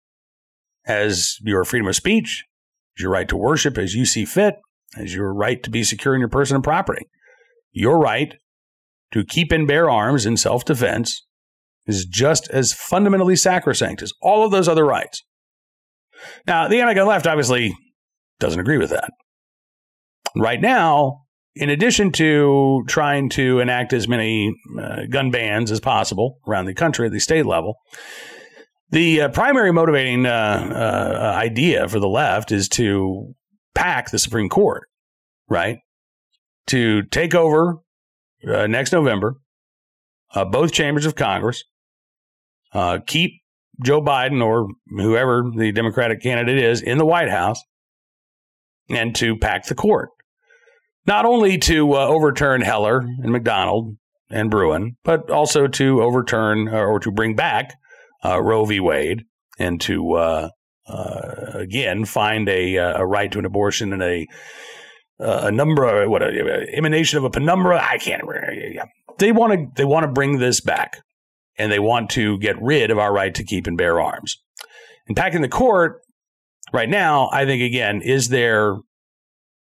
as 0.85 1.37
your 1.41 1.63
freedom 1.63 1.87
of 1.87 1.95
speech, 1.95 2.45
as 2.97 3.03
your 3.03 3.11
right 3.11 3.27
to 3.27 3.37
worship 3.37 3.77
as 3.77 3.93
you 3.93 4.05
see 4.05 4.25
fit, 4.25 4.55
as 4.97 5.13
your 5.13 5.33
right 5.33 5.61
to 5.63 5.69
be 5.69 5.83
secure 5.83 6.13
in 6.13 6.19
your 6.19 6.29
person 6.29 6.55
and 6.55 6.63
property. 6.63 7.05
Your 7.71 7.99
right 7.99 8.35
to 9.11 9.23
keep 9.23 9.51
and 9.51 9.67
bear 9.67 9.89
arms 9.89 10.25
in 10.25 10.37
self 10.37 10.65
defense 10.65 11.25
is 11.85 12.05
just 12.05 12.49
as 12.51 12.73
fundamentally 12.73 13.35
sacrosanct 13.35 14.01
as 14.01 14.13
all 14.21 14.45
of 14.45 14.51
those 14.51 14.67
other 14.67 14.85
rights. 14.85 15.23
Now, 16.45 16.67
the 16.67 16.79
anti 16.79 16.93
gun 16.93 17.07
left 17.07 17.27
obviously 17.27 17.75
doesn't 18.39 18.59
agree 18.59 18.77
with 18.77 18.91
that. 18.91 19.09
Right 20.35 20.61
now, 20.61 21.23
in 21.55 21.69
addition 21.69 22.11
to 22.13 22.83
trying 22.87 23.29
to 23.29 23.59
enact 23.59 23.93
as 23.93 24.07
many 24.07 24.53
uh, 24.79 25.01
gun 25.09 25.31
bans 25.31 25.71
as 25.71 25.79
possible 25.79 26.39
around 26.47 26.65
the 26.65 26.73
country 26.73 27.07
at 27.07 27.11
the 27.11 27.19
state 27.19 27.45
level, 27.45 27.75
the 28.89 29.21
uh, 29.21 29.29
primary 29.29 29.71
motivating 29.71 30.25
uh, 30.25 30.29
uh 30.31 31.37
idea 31.37 31.87
for 31.87 31.99
the 31.99 32.09
left 32.09 32.51
is 32.51 32.67
to 32.69 33.33
pack 33.73 34.11
the 34.11 34.19
Supreme 34.19 34.49
Court, 34.49 34.83
right? 35.49 35.79
To 36.67 37.03
take 37.03 37.33
over 37.33 37.79
uh, 38.47 38.67
next 38.67 38.91
November, 38.91 39.35
uh, 40.33 40.45
both 40.45 40.71
chambers 40.71 41.05
of 41.05 41.15
Congress, 41.15 41.63
keep 43.05 43.41
Joe 43.83 44.01
Biden 44.01 44.43
or 44.43 44.67
whoever 44.89 45.43
the 45.55 45.71
Democratic 45.71 46.21
candidate 46.21 46.59
is 46.59 46.81
in 46.81 46.97
the 46.97 47.05
White 47.05 47.29
House, 47.29 47.61
and 48.89 49.15
to 49.15 49.37
pack 49.37 49.65
the 49.65 49.75
court 49.75 50.09
not 51.05 51.25
only 51.25 51.57
to 51.57 51.93
uh, 51.93 52.07
overturn 52.07 52.61
Heller 52.61 52.99
and 52.99 53.31
McDonald 53.31 53.97
and 54.29 54.49
Bruen, 54.49 54.97
but 55.03 55.29
also 55.29 55.67
to 55.67 56.01
overturn 56.01 56.67
uh, 56.67 56.77
or 56.77 56.99
to 56.99 57.11
bring 57.11 57.35
back 57.35 57.73
uh, 58.23 58.41
Roe 58.41 58.65
v. 58.65 58.79
Wade 58.79 59.23
and 59.59 59.81
to 59.81 60.13
uh, 60.13 60.49
uh, 60.87 61.31
again 61.53 62.05
find 62.05 62.47
a, 62.49 62.77
uh, 62.77 63.01
a 63.01 63.05
right 63.05 63.31
to 63.31 63.39
an 63.39 63.45
abortion 63.45 63.93
and 63.93 64.03
a 64.03 64.27
a 65.23 65.51
number 65.51 66.09
what 66.09 66.23
a, 66.23 66.65
emanation 66.73 67.19
of 67.19 67.23
a 67.23 67.29
penumbra. 67.29 67.79
I 67.79 67.99
can't. 67.99 68.23
Yeah. 68.73 68.85
They 69.19 69.31
want 69.31 69.53
to 69.53 69.67
they 69.75 69.85
want 69.85 70.03
to 70.03 70.11
bring 70.11 70.39
this 70.39 70.61
back, 70.61 70.97
and 71.57 71.71
they 71.71 71.79
want 71.79 72.09
to 72.11 72.37
get 72.39 72.61
rid 72.61 72.91
of 72.91 72.97
our 72.97 73.13
right 73.13 73.33
to 73.35 73.43
keep 73.43 73.67
and 73.67 73.77
bear 73.77 73.99
arms. 73.99 74.41
And 75.07 75.15
packing 75.15 75.41
the 75.41 75.49
court 75.49 76.01
right 76.73 76.89
now, 76.89 77.29
I 77.31 77.45
think 77.45 77.61
again 77.61 78.01
is 78.01 78.29
their 78.29 78.77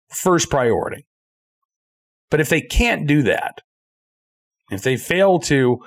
first 0.10 0.50
priority. 0.50 1.06
But 2.30 2.40
if 2.40 2.50
they 2.50 2.62
can't 2.62 3.08
do 3.08 3.24
that, 3.24 3.62
if 4.70 4.82
they 4.82 4.98
fail 4.98 5.40
to 5.40 5.80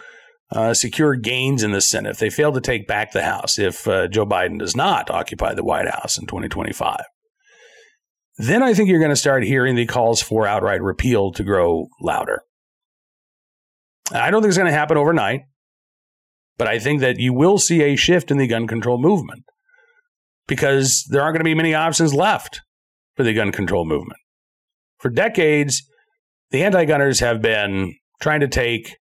uh, 0.53 0.75
secure 0.75 1.15
gains 1.15 1.63
in 1.63 1.73
the 1.73 1.81
Senate, 1.81 2.11
if 2.11 2.19
they 2.19 2.31
fail 2.31 2.53
to 2.53 2.61
take 2.61 2.87
back 2.87 3.13
the 3.13 3.23
House, 3.23 3.59
if 3.59 3.87
uh, 3.87 4.09
Joe 4.09 4.27
Biden 4.27 4.59
does 4.59 4.75
not 4.75 5.11
occupy 5.11 5.55
the 5.55 5.65
White 5.65 5.89
House 5.89 6.19
in 6.19 6.27
2025, 6.27 7.05
then 8.39 8.63
I 8.63 8.73
think 8.73 8.89
you're 8.89 8.99
going 8.99 9.11
to 9.11 9.17
start 9.17 9.45
hearing 9.45 9.77
the 9.77 9.87
calls 9.87 10.23
for 10.23 10.47
outright 10.47 10.83
repeal 10.83 11.31
to 11.33 11.45
grow 11.45 11.89
louder. 12.01 12.43
I 14.13 14.31
don't 14.31 14.43
think 14.43 14.51
it's 14.51 14.59
going 14.59 14.71
to 14.71 14.77
happen 14.77 14.97
overnight, 14.97 15.43
but 16.61 16.69
I 16.69 16.79
think 16.79 17.01
that 17.01 17.19
you 17.19 17.33
will 17.33 17.57
see 17.57 17.81
a 17.81 17.97
shift 17.97 18.31
in 18.31 18.37
the 18.37 18.47
gun 18.47 18.67
control 18.67 18.99
movement 18.99 19.45
because 20.47 21.07
there 21.09 21.23
aren't 21.23 21.33
going 21.33 21.41
to 21.41 21.45
be 21.49 21.55
many 21.55 21.73
options 21.73 22.13
left 22.13 22.61
for 23.17 23.23
the 23.23 23.33
gun 23.33 23.51
control 23.51 23.87
movement. 23.87 24.21
For 24.99 25.09
decades, 25.09 25.83
the 26.51 26.63
anti 26.63 26.85
gunners 26.85 27.21
have 27.21 27.41
been 27.41 27.95
trying 28.21 28.41
to 28.41 28.47
take 28.47 28.99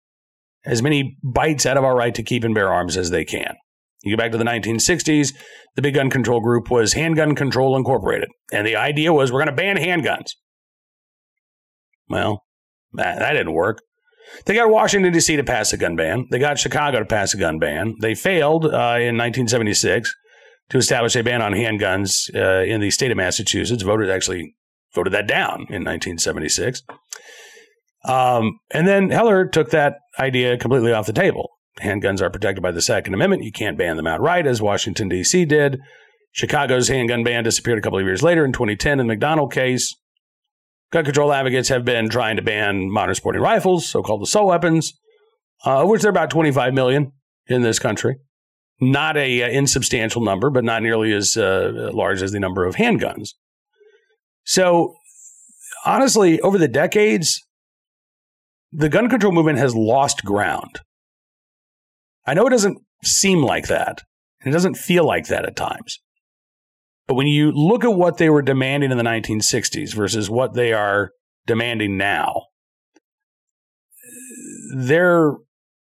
as 0.64 0.82
many 0.82 1.16
bites 1.22 1.64
out 1.64 1.76
of 1.76 1.84
our 1.84 1.94
right 1.94 2.12
to 2.16 2.24
keep 2.24 2.42
and 2.42 2.56
bear 2.56 2.72
arms 2.72 2.96
as 2.96 3.10
they 3.10 3.24
can. 3.24 3.54
You 4.02 4.16
go 4.16 4.20
back 4.20 4.32
to 4.32 4.38
the 4.38 4.42
1960s, 4.42 5.32
the 5.76 5.82
big 5.82 5.94
gun 5.94 6.10
control 6.10 6.40
group 6.40 6.72
was 6.72 6.94
Handgun 6.94 7.36
Control 7.36 7.76
Incorporated. 7.76 8.30
And 8.52 8.66
the 8.66 8.74
idea 8.74 9.12
was 9.12 9.30
we're 9.30 9.44
going 9.44 9.56
to 9.56 9.62
ban 9.62 9.76
handguns. 9.76 10.30
Well, 12.08 12.42
that, 12.94 13.20
that 13.20 13.34
didn't 13.34 13.54
work. 13.54 13.78
They 14.46 14.54
got 14.54 14.70
Washington, 14.70 15.12
D.C. 15.12 15.36
to 15.36 15.44
pass 15.44 15.72
a 15.72 15.76
gun 15.76 15.96
ban. 15.96 16.26
They 16.30 16.38
got 16.38 16.58
Chicago 16.58 16.98
to 16.98 17.04
pass 17.04 17.34
a 17.34 17.36
gun 17.36 17.58
ban. 17.58 17.94
They 18.00 18.14
failed 18.14 18.64
uh, 18.64 18.98
in 18.98 19.16
1976 19.16 20.12
to 20.70 20.78
establish 20.78 21.16
a 21.16 21.22
ban 21.22 21.42
on 21.42 21.52
handguns 21.52 22.34
uh, 22.34 22.64
in 22.64 22.80
the 22.80 22.90
state 22.90 23.10
of 23.10 23.16
Massachusetts. 23.16 23.82
Voters 23.82 24.08
actually 24.08 24.54
voted 24.94 25.12
that 25.12 25.26
down 25.26 25.66
in 25.68 25.84
1976. 25.84 26.82
Um, 28.06 28.58
and 28.70 28.86
then 28.86 29.10
Heller 29.10 29.46
took 29.46 29.70
that 29.70 29.96
idea 30.18 30.58
completely 30.58 30.92
off 30.92 31.06
the 31.06 31.12
table. 31.12 31.50
Handguns 31.80 32.20
are 32.20 32.30
protected 32.30 32.62
by 32.62 32.70
the 32.70 32.82
Second 32.82 33.14
Amendment. 33.14 33.42
You 33.42 33.52
can't 33.52 33.78
ban 33.78 33.96
them 33.96 34.06
outright, 34.06 34.46
as 34.46 34.62
Washington, 34.62 35.08
D.C. 35.08 35.44
did. 35.44 35.80
Chicago's 36.32 36.88
handgun 36.88 37.24
ban 37.24 37.44
disappeared 37.44 37.78
a 37.78 37.80
couple 37.80 37.98
of 37.98 38.04
years 38.04 38.22
later 38.22 38.44
in 38.44 38.52
2010 38.52 38.92
in 39.00 39.06
the 39.06 39.12
McDonald 39.12 39.52
case. 39.52 39.94
Gun 40.94 41.04
control 41.04 41.32
advocates 41.32 41.70
have 41.70 41.84
been 41.84 42.08
trying 42.08 42.36
to 42.36 42.42
ban 42.42 42.88
modern 42.88 43.16
sporting 43.16 43.42
rifles, 43.42 43.84
so 43.88 44.00
called 44.00 44.22
assault 44.22 44.46
weapons, 44.46 44.92
uh, 45.64 45.84
which 45.84 46.02
there 46.02 46.08
are 46.08 46.10
about 46.10 46.30
25 46.30 46.72
million 46.72 47.10
in 47.48 47.62
this 47.62 47.80
country. 47.80 48.14
Not 48.80 49.16
a 49.16 49.42
uh, 49.42 49.48
insubstantial 49.48 50.22
number, 50.22 50.50
but 50.50 50.62
not 50.62 50.84
nearly 50.84 51.12
as 51.12 51.36
uh, 51.36 51.90
large 51.92 52.22
as 52.22 52.30
the 52.30 52.38
number 52.38 52.64
of 52.64 52.76
handguns. 52.76 53.30
So, 54.44 54.94
honestly, 55.84 56.40
over 56.42 56.58
the 56.58 56.68
decades, 56.68 57.42
the 58.70 58.88
gun 58.88 59.08
control 59.08 59.32
movement 59.32 59.58
has 59.58 59.74
lost 59.74 60.24
ground. 60.24 60.78
I 62.24 62.34
know 62.34 62.46
it 62.46 62.50
doesn't 62.50 62.78
seem 63.02 63.42
like 63.42 63.66
that, 63.66 64.02
and 64.40 64.52
it 64.52 64.56
doesn't 64.56 64.76
feel 64.76 65.04
like 65.04 65.26
that 65.26 65.44
at 65.44 65.56
times. 65.56 65.98
But 67.06 67.14
when 67.14 67.26
you 67.26 67.52
look 67.52 67.84
at 67.84 67.94
what 67.94 68.16
they 68.16 68.30
were 68.30 68.42
demanding 68.42 68.90
in 68.90 68.96
the 68.96 69.04
1960s 69.04 69.94
versus 69.94 70.30
what 70.30 70.54
they 70.54 70.72
are 70.72 71.12
demanding 71.46 71.96
now, 71.98 72.46
their 74.74 75.34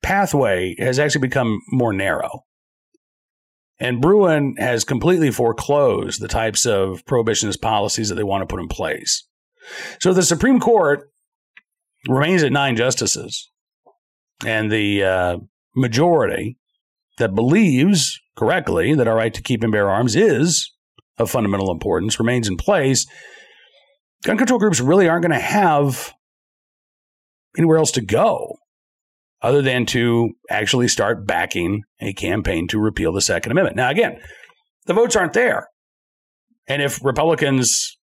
pathway 0.04 0.76
has 0.78 1.00
actually 1.00 1.22
become 1.22 1.60
more 1.72 1.94
narrow. 1.94 2.44
And 3.80 4.02
Bruen 4.02 4.56
has 4.58 4.84
completely 4.84 5.32
foreclosed 5.32 6.22
the 6.22 6.28
types 6.28 6.66
of 6.66 7.06
prohibitionist 7.06 7.62
policies 7.62 8.10
that 8.10 8.16
they 8.16 8.24
want 8.24 8.42
to 8.42 8.48
put 8.48 8.62
in 8.62 8.68
place. 8.68 9.28
So 10.00 10.14
the 10.14 10.24
Supreme 10.24 10.60
Court 10.60 11.10
remains 12.08 12.44
at 12.44 12.52
nine 12.52 12.76
justices. 12.76 13.50
And 14.46 14.72
the 14.72 15.04
uh, 15.04 15.38
majority 15.76 16.58
that 17.18 17.36
believes 17.36 18.20
correctly 18.36 18.94
that 18.94 19.08
our 19.08 19.16
right 19.16 19.34
to 19.34 19.42
keep 19.42 19.64
and 19.64 19.72
bear 19.72 19.90
arms 19.90 20.16
is 20.16 20.72
of 21.18 21.30
fundamental 21.30 21.72
importance 21.72 22.20
remains 22.20 22.48
in 22.48 22.58
place. 22.58 23.06
Gun 24.24 24.38
control 24.38 24.60
groups 24.60 24.80
really 24.80 25.08
aren't 25.08 25.24
going 25.24 25.32
to 25.32 25.40
have 25.40 26.14
anywhere 27.58 27.78
else 27.78 27.92
to 27.92 28.02
go 28.02 28.58
other 29.42 29.62
than 29.62 29.86
to 29.86 30.32
actually 30.50 30.88
start 30.88 31.28
backing 31.28 31.84
a 32.02 32.14
campaign 32.14 32.68
to 32.68 32.80
repeal 32.80 33.14
the 33.14 33.22
Second 33.22 33.52
Amendment. 33.52 33.76
Now, 33.76 33.90
again, 33.90 34.20
the 34.86 34.94
votes 34.94 35.16
aren't 35.16 35.34
there. 35.34 35.68
And 36.68 36.82
if 36.82 37.04
Republicans 37.04 37.98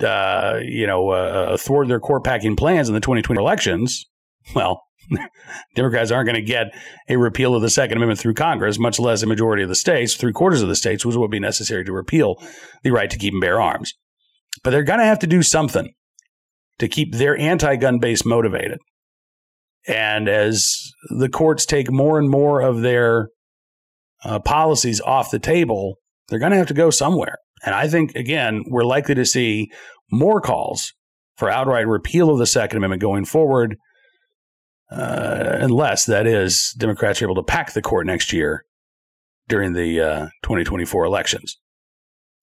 uh, 0.00 0.60
you 0.62 0.86
know, 0.86 1.10
uh, 1.10 1.14
uh, 1.52 1.56
thwart 1.56 1.88
their 1.88 2.00
court 2.00 2.24
packing 2.24 2.56
plans 2.56 2.88
in 2.88 2.94
the 2.94 3.00
2020 3.00 3.40
elections, 3.40 4.06
well, 4.54 4.84
Democrats 5.74 6.10
aren't 6.10 6.26
going 6.26 6.40
to 6.40 6.42
get 6.42 6.74
a 7.08 7.16
repeal 7.16 7.54
of 7.54 7.62
the 7.62 7.70
Second 7.70 7.96
Amendment 7.96 8.20
through 8.20 8.34
Congress, 8.34 8.78
much 8.78 8.98
less 8.98 9.22
a 9.22 9.26
majority 9.26 9.62
of 9.62 9.68
the 9.68 9.74
states, 9.74 10.14
three 10.14 10.32
quarters 10.32 10.62
of 10.62 10.68
the 10.68 10.76
states, 10.76 11.04
which 11.04 11.16
would 11.16 11.30
be 11.30 11.40
necessary 11.40 11.84
to 11.84 11.92
repeal 11.92 12.36
the 12.82 12.90
right 12.90 13.10
to 13.10 13.18
keep 13.18 13.32
and 13.32 13.40
bear 13.40 13.60
arms. 13.60 13.94
But 14.62 14.70
they're 14.70 14.82
going 14.82 14.98
to 14.98 15.04
have 15.04 15.18
to 15.20 15.26
do 15.26 15.42
something 15.42 15.92
to 16.78 16.88
keep 16.88 17.14
their 17.14 17.36
anti 17.36 17.76
gun 17.76 17.98
base 17.98 18.24
motivated. 18.24 18.78
And 19.86 20.28
as 20.28 20.92
the 21.08 21.28
courts 21.28 21.64
take 21.64 21.90
more 21.90 22.18
and 22.18 22.28
more 22.28 22.60
of 22.60 22.82
their 22.82 23.28
uh, 24.24 24.38
policies 24.40 25.00
off 25.00 25.30
the 25.30 25.38
table, 25.38 25.96
they're 26.28 26.38
going 26.38 26.52
to 26.52 26.58
have 26.58 26.66
to 26.68 26.74
go 26.74 26.90
somewhere. 26.90 27.36
And 27.64 27.74
I 27.74 27.88
think, 27.88 28.14
again, 28.14 28.64
we're 28.68 28.84
likely 28.84 29.14
to 29.14 29.24
see 29.24 29.70
more 30.10 30.40
calls 30.40 30.92
for 31.36 31.50
outright 31.50 31.86
repeal 31.86 32.30
of 32.30 32.38
the 32.38 32.46
Second 32.46 32.78
Amendment 32.78 33.00
going 33.02 33.24
forward, 33.24 33.76
uh, 34.90 35.58
unless, 35.60 36.06
that 36.06 36.26
is, 36.26 36.74
Democrats 36.78 37.20
are 37.20 37.26
able 37.26 37.34
to 37.34 37.42
pack 37.42 37.72
the 37.72 37.82
court 37.82 38.06
next 38.06 38.32
year 38.32 38.64
during 39.48 39.72
the 39.72 40.00
uh, 40.00 40.26
2024 40.42 41.04
elections. 41.04 41.58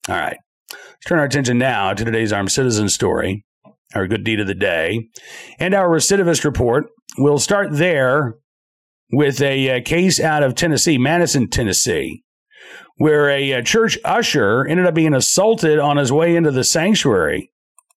All 0.08 0.16
right. 0.16 0.38
Let's 0.70 1.06
turn 1.06 1.18
our 1.18 1.24
attention 1.24 1.58
now 1.58 1.92
to 1.92 2.04
today's 2.04 2.32
armed 2.32 2.52
citizen 2.52 2.88
story, 2.88 3.44
our 3.94 4.06
good 4.06 4.24
deed 4.24 4.40
of 4.40 4.46
the 4.46 4.54
day, 4.54 5.08
and 5.58 5.74
our 5.74 5.88
recidivist 5.88 6.44
report. 6.44 6.86
We'll 7.18 7.38
start 7.38 7.68
there 7.72 8.34
with 9.12 9.40
a, 9.40 9.78
uh, 9.78 9.82
case 9.82 10.20
out 10.20 10.42
of 10.42 10.54
Tennessee, 10.54 10.98
Madison, 10.98 11.48
Tennessee 11.48 12.24
where 12.96 13.28
a, 13.28 13.52
a 13.52 13.62
church 13.62 13.98
usher 14.04 14.66
ended 14.66 14.86
up 14.86 14.94
being 14.94 15.14
assaulted 15.14 15.78
on 15.78 15.96
his 15.96 16.12
way 16.12 16.34
into 16.34 16.50
the 16.50 16.64
sanctuary 16.64 17.50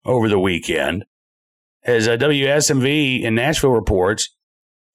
over 0.06 0.28
the 0.30 0.40
weekend. 0.40 1.06
As 1.84 2.08
a 2.08 2.18
WSMV 2.18 3.22
in 3.22 3.36
Nashville 3.36 3.72
reports, 3.72 4.36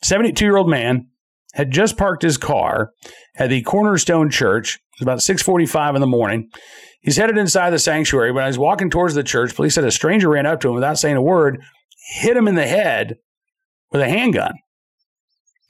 72 0.05 0.45
year 0.45 0.57
old 0.57 0.69
man 0.69 1.09
had 1.55 1.71
just 1.71 1.97
parked 1.97 2.23
his 2.23 2.37
car 2.37 2.91
at 3.37 3.51
the 3.51 3.63
Cornerstone 3.63 4.31
Church. 4.31 4.77
It 4.77 5.01
was 5.01 5.03
about 5.03 5.23
6:45 5.23 5.95
in 5.95 6.01
the 6.01 6.07
morning. 6.07 6.49
He's 7.01 7.17
headed 7.17 7.37
inside 7.37 7.71
the 7.71 7.79
sanctuary. 7.79 8.33
When 8.33 8.47
was 8.47 8.59
walking 8.59 8.91
towards 8.91 9.15
the 9.15 9.23
church, 9.23 9.55
police 9.55 9.75
said 9.75 9.85
a 9.85 9.91
stranger 9.91 10.31
ran 10.31 10.47
up 10.47 10.61
to 10.61 10.69
him 10.69 10.75
without 10.75 10.99
saying 10.99 11.17
a 11.17 11.23
word, 11.23 11.61
hit 12.15 12.37
him 12.37 12.49
in 12.49 12.55
the 12.55 12.67
head 12.67 13.17
with 13.91 14.01
a 14.01 14.09
handgun. 14.09 14.55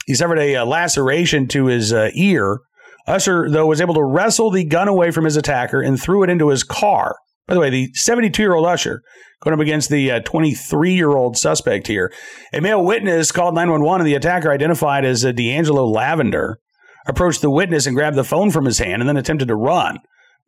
He 0.07 0.15
suffered 0.15 0.39
a, 0.39 0.55
a 0.55 0.65
laceration 0.65 1.49
to 1.49 1.67
his 1.67 1.93
uh, 1.93 2.11
ear 2.15 2.61
Usher, 3.07 3.51
though, 3.51 3.67
was 3.67 3.81
able 3.81 3.95
to 3.95 4.03
wrestle 4.03 4.51
the 4.51 4.65
gun 4.65 4.89
away 4.89 5.11
from 5.11 5.25
his 5.25 5.37
attacker 5.37 5.81
and 5.81 6.01
threw 6.01 6.23
it 6.23 6.31
into 6.31 6.49
his 6.49 6.63
car. 6.63 7.17
By 7.47 7.55
the 7.55 7.61
way, 7.61 7.71
the 7.71 7.93
72 7.95 8.43
year 8.43 8.55
old 8.55 8.67
usher 8.67 9.03
going 9.43 9.55
up 9.55 9.61
against 9.61 9.91
the 9.91 10.21
23 10.25 10.91
uh, 10.91 10.95
year 10.95 11.11
old 11.11 11.37
suspect 11.37 11.87
here. 11.87 12.13
A 12.53 12.61
male 12.61 12.83
witness 12.83 13.31
called 13.31 13.55
911 13.55 14.01
and 14.01 14.09
the 14.09 14.17
attacker 14.17 14.51
identified 14.51 15.05
as 15.05 15.25
uh, 15.25 15.33
D'Angelo 15.33 15.87
Lavender 15.87 16.59
approached 17.07 17.43
the 17.43 17.51
witness 17.51 17.87
and 17.87 17.95
grabbed 17.95 18.17
the 18.17 18.25
phone 18.25 18.51
from 18.51 18.65
his 18.65 18.79
hand 18.79 19.03
and 19.03 19.09
then 19.09 19.19
attempted 19.19 19.49
to 19.49 19.57
run. 19.57 19.99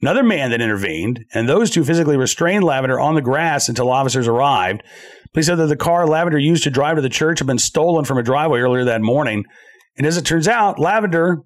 Another 0.02 0.22
man 0.22 0.50
then 0.50 0.60
intervened, 0.60 1.24
and 1.32 1.48
those 1.48 1.70
two 1.70 1.82
physically 1.82 2.18
restrained 2.18 2.64
Lavender 2.64 3.00
on 3.00 3.14
the 3.14 3.22
grass 3.22 3.68
until 3.68 3.90
officers 3.90 4.28
arrived. 4.28 4.82
Police 5.32 5.46
said 5.46 5.56
that 5.56 5.66
the 5.66 5.76
car 5.76 6.06
Lavender 6.06 6.38
used 6.38 6.64
to 6.64 6.70
drive 6.70 6.96
to 6.96 7.02
the 7.02 7.08
church 7.08 7.38
had 7.38 7.46
been 7.46 7.58
stolen 7.58 8.04
from 8.04 8.18
a 8.18 8.22
driveway 8.22 8.60
earlier 8.60 8.84
that 8.84 9.00
morning. 9.00 9.44
And 9.96 10.06
as 10.06 10.18
it 10.18 10.26
turns 10.26 10.48
out, 10.48 10.78
Lavender, 10.78 11.38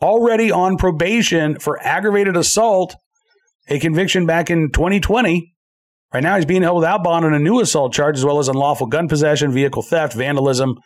already 0.00 0.50
on 0.50 0.76
probation 0.76 1.60
for 1.60 1.80
aggravated 1.80 2.36
assault, 2.36 2.96
a 3.68 3.78
conviction 3.78 4.26
back 4.26 4.50
in 4.50 4.70
2020. 4.70 5.54
Right 6.12 6.22
now, 6.22 6.36
he's 6.36 6.44
being 6.44 6.62
held 6.62 6.76
without 6.76 7.02
bond 7.02 7.24
on 7.24 7.32
a 7.32 7.38
new 7.38 7.60
assault 7.60 7.94
charge, 7.94 8.18
as 8.18 8.24
well 8.24 8.38
as 8.38 8.48
unlawful 8.48 8.86
gun 8.86 9.08
possession, 9.08 9.50
vehicle 9.50 9.82
theft, 9.82 10.14
vandalism, 10.14 10.76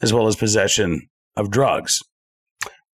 as 0.00 0.12
well 0.12 0.26
as 0.26 0.34
possession 0.34 1.08
of 1.36 1.50
drugs. 1.50 2.00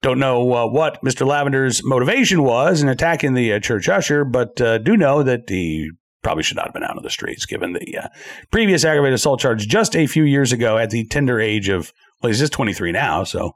Don't 0.02 0.18
know 0.18 0.52
uh, 0.52 0.66
what 0.66 1.02
Mr. 1.02 1.26
Lavender's 1.26 1.83
motivation 1.83 2.42
was 2.42 2.83
in 2.83 2.90
attacking 2.90 3.33
the 3.33 3.54
uh, 3.54 3.61
church 3.61 3.88
usher, 3.88 4.23
but 4.25 4.61
uh, 4.61 4.76
do 4.76 4.99
know 4.99 5.23
that 5.23 5.49
he 5.49 5.90
probably 6.23 6.42
should 6.42 6.56
not 6.56 6.66
have 6.66 6.75
been 6.75 6.83
out 6.83 6.97
on 6.97 7.02
the 7.02 7.11
streets 7.11 7.47
given 7.47 7.73
the 7.73 7.99
uh, 7.99 8.09
previous 8.50 8.85
aggravated 8.85 9.14
assault 9.14 9.40
charge 9.40 9.66
just 9.66 9.97
a 9.97 10.06
few 10.06 10.25
years 10.25 10.52
ago 10.52 10.76
at 10.76 10.90
the 10.90 11.06
tender 11.06 11.40
age 11.40 11.71
of, 11.71 11.90
well, 12.21 12.28
he's 12.28 12.38
just 12.38 12.52
23 12.52 12.92
now, 12.92 13.25
so 13.25 13.52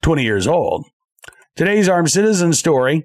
20 0.00 0.22
years 0.22 0.46
old. 0.46 0.86
Today's 1.56 1.90
armed 1.90 2.10
citizen 2.10 2.54
story 2.54 3.04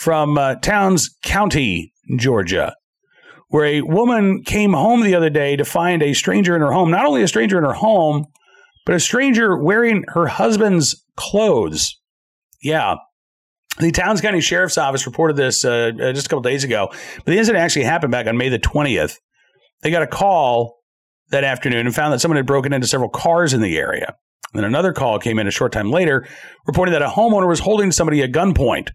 from 0.00 0.38
uh, 0.38 0.54
Towns 0.54 1.14
County, 1.22 1.92
Georgia, 2.16 2.74
where 3.48 3.66
a 3.66 3.82
woman 3.82 4.42
came 4.42 4.72
home 4.72 5.02
the 5.02 5.14
other 5.14 5.28
day 5.28 5.56
to 5.56 5.64
find 5.66 6.02
a 6.02 6.14
stranger 6.14 6.56
in 6.56 6.62
her 6.62 6.72
home. 6.72 6.90
Not 6.90 7.04
only 7.04 7.22
a 7.22 7.28
stranger 7.28 7.58
in 7.58 7.64
her 7.64 7.74
home, 7.74 8.24
but 8.86 8.94
a 8.94 9.00
stranger 9.00 9.62
wearing 9.62 10.04
her 10.08 10.26
husband's 10.26 11.04
clothes. 11.16 12.00
Yeah. 12.62 12.94
The 13.78 13.90
Towns 13.90 14.22
County 14.22 14.40
Sheriff's 14.40 14.78
Office 14.78 15.04
reported 15.04 15.36
this 15.36 15.66
uh, 15.66 15.90
uh, 16.00 16.12
just 16.14 16.26
a 16.26 16.28
couple 16.30 16.40
days 16.40 16.64
ago, 16.64 16.88
but 17.16 17.26
the 17.26 17.36
incident 17.36 17.62
actually 17.62 17.84
happened 17.84 18.10
back 18.10 18.26
on 18.26 18.38
May 18.38 18.48
the 18.48 18.58
20th. 18.58 19.16
They 19.82 19.90
got 19.90 20.02
a 20.02 20.06
call 20.06 20.78
that 21.28 21.44
afternoon 21.44 21.84
and 21.84 21.94
found 21.94 22.14
that 22.14 22.20
someone 22.20 22.38
had 22.38 22.46
broken 22.46 22.72
into 22.72 22.86
several 22.86 23.10
cars 23.10 23.52
in 23.52 23.60
the 23.60 23.76
area. 23.76 24.14
Then 24.54 24.64
another 24.64 24.94
call 24.94 25.18
came 25.18 25.38
in 25.38 25.46
a 25.46 25.50
short 25.50 25.72
time 25.72 25.90
later 25.90 26.26
reporting 26.66 26.94
that 26.94 27.02
a 27.02 27.08
homeowner 27.08 27.46
was 27.46 27.60
holding 27.60 27.92
somebody 27.92 28.22
at 28.22 28.32
gunpoint. 28.32 28.92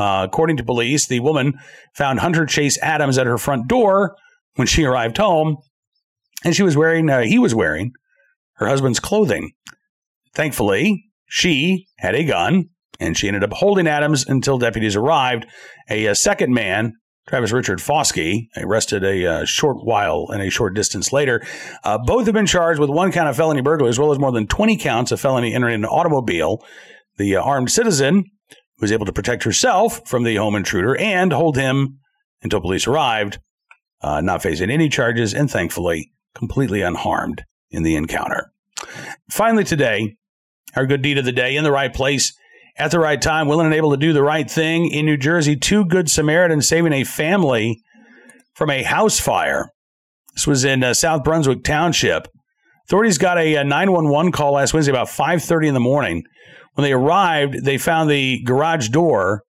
Uh, 0.00 0.24
according 0.24 0.56
to 0.56 0.64
police, 0.64 1.06
the 1.06 1.20
woman 1.20 1.52
found 1.94 2.20
Hunter 2.20 2.46
Chase 2.46 2.78
Adams 2.80 3.18
at 3.18 3.26
her 3.26 3.36
front 3.36 3.68
door 3.68 4.16
when 4.54 4.66
she 4.66 4.84
arrived 4.84 5.18
home, 5.18 5.58
and 6.42 6.56
she 6.56 6.62
was 6.62 6.74
wearing, 6.74 7.10
uh, 7.10 7.20
he 7.20 7.38
was 7.38 7.54
wearing 7.54 7.92
her 8.54 8.66
husband's 8.66 8.98
clothing. 8.98 9.52
Thankfully, 10.34 11.04
she 11.26 11.86
had 11.98 12.14
a 12.14 12.24
gun, 12.24 12.70
and 12.98 13.14
she 13.14 13.28
ended 13.28 13.44
up 13.44 13.52
holding 13.52 13.86
Adams 13.86 14.26
until 14.26 14.56
deputies 14.56 14.96
arrived. 14.96 15.46
A, 15.90 16.06
a 16.06 16.14
second 16.14 16.54
man 16.54 16.94
Travis 17.28 17.52
Richard 17.52 17.78
Foskey, 17.78 18.48
arrested 18.56 19.04
a 19.04 19.26
uh, 19.26 19.44
short 19.44 19.84
while 19.84 20.26
and 20.30 20.42
a 20.42 20.50
short 20.50 20.74
distance 20.74 21.12
later. 21.12 21.46
Uh, 21.84 21.98
both 21.98 22.24
have 22.24 22.34
been 22.34 22.46
charged 22.46 22.80
with 22.80 22.90
one 22.90 23.12
count 23.12 23.28
of 23.28 23.36
felony 23.36 23.60
burglary 23.60 23.90
as 23.90 23.98
well 23.98 24.10
as 24.10 24.18
more 24.18 24.32
than 24.32 24.48
20 24.48 24.76
counts 24.78 25.12
of 25.12 25.20
felony 25.20 25.54
entering 25.54 25.74
an 25.74 25.84
automobile. 25.84 26.64
The 27.18 27.36
uh, 27.36 27.42
armed 27.42 27.70
citizen 27.70 28.24
was 28.80 28.92
able 28.92 29.06
to 29.06 29.12
protect 29.12 29.44
herself 29.44 30.06
from 30.08 30.24
the 30.24 30.36
home 30.36 30.54
intruder 30.54 30.96
and 30.96 31.32
hold 31.32 31.56
him 31.56 31.98
until 32.42 32.60
police 32.60 32.86
arrived, 32.86 33.38
uh, 34.00 34.20
not 34.20 34.42
facing 34.42 34.70
any 34.70 34.88
charges 34.88 35.34
and 35.34 35.50
thankfully 35.50 36.12
completely 36.34 36.82
unharmed 36.82 37.44
in 37.70 37.82
the 37.82 37.96
encounter. 37.96 38.52
Finally, 39.30 39.64
today, 39.64 40.16
our 40.74 40.86
good 40.86 41.02
deed 41.02 41.18
of 41.18 41.24
the 41.24 41.32
day 41.32 41.56
in 41.56 41.64
the 41.64 41.72
right 41.72 41.92
place 41.92 42.32
at 42.76 42.90
the 42.90 42.98
right 42.98 43.20
time, 43.20 43.46
willing 43.46 43.66
and 43.66 43.74
able 43.74 43.90
to 43.90 43.96
do 43.96 44.12
the 44.12 44.22
right 44.22 44.50
thing 44.50 44.90
in 44.90 45.04
New 45.04 45.16
Jersey. 45.16 45.56
Two 45.56 45.84
good 45.84 46.08
Samaritans 46.08 46.68
saving 46.68 46.92
a 46.92 47.04
family 47.04 47.82
from 48.54 48.70
a 48.70 48.82
house 48.82 49.20
fire. 49.20 49.70
This 50.34 50.46
was 50.46 50.64
in 50.64 50.82
uh, 50.82 50.94
South 50.94 51.24
Brunswick 51.24 51.64
Township. 51.64 52.28
Authorities 52.86 53.18
got 53.18 53.38
a, 53.38 53.56
a 53.56 53.64
911 53.64 54.32
call 54.32 54.52
last 54.52 54.72
Wednesday 54.72 54.92
about 54.92 55.08
5:30 55.08 55.68
in 55.68 55.74
the 55.74 55.80
morning. 55.80 56.24
When 56.80 56.88
they 56.88 56.94
arrived, 56.94 57.66
they 57.66 57.76
found 57.76 58.08
the 58.08 58.42
garage 58.42 58.88
door, 58.88 59.42